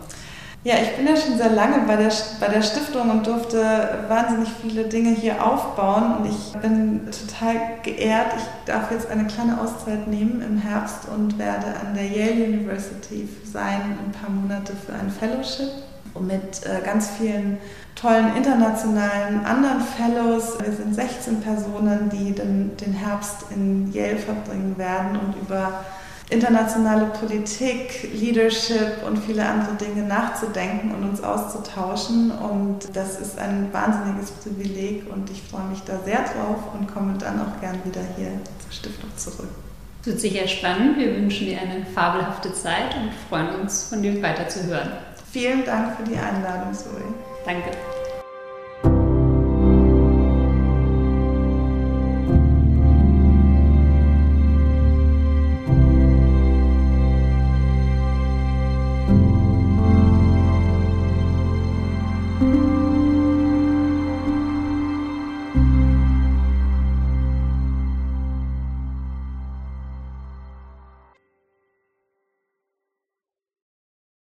[0.66, 4.49] Ja, ich bin ja schon sehr lange bei der, bei der Stiftung und durfte wahnsinnig
[4.62, 6.18] viele Dinge hier aufbauen.
[6.18, 8.34] Und ich bin total geehrt.
[8.36, 13.30] Ich darf jetzt eine kleine Auszeit nehmen im Herbst und werde an der Yale University
[13.45, 15.72] sein, ein paar Monate für ein Fellowship
[16.20, 17.57] mit äh, ganz vielen
[17.95, 20.57] tollen internationalen anderen Fellows.
[20.60, 25.86] Wir sind 16 Personen, die den, den Herbst in Yale verbringen werden und über
[26.30, 32.32] internationale Politik, Leadership und viele andere Dinge nachzudenken und uns auszutauschen.
[32.32, 37.16] Und das ist ein wahnsinniges Privileg und ich freue mich da sehr drauf und komme
[37.18, 38.32] dann auch gern wieder hier
[38.64, 39.50] zur Stiftung zurück.
[40.02, 40.98] Es wird sicher spannend.
[40.98, 44.92] Wir wünschen dir eine fabelhafte Zeit und freuen uns, von dir weiter zu hören.
[45.32, 47.04] Vielen Dank für die Einladung, Zoe.
[47.46, 47.72] Danke.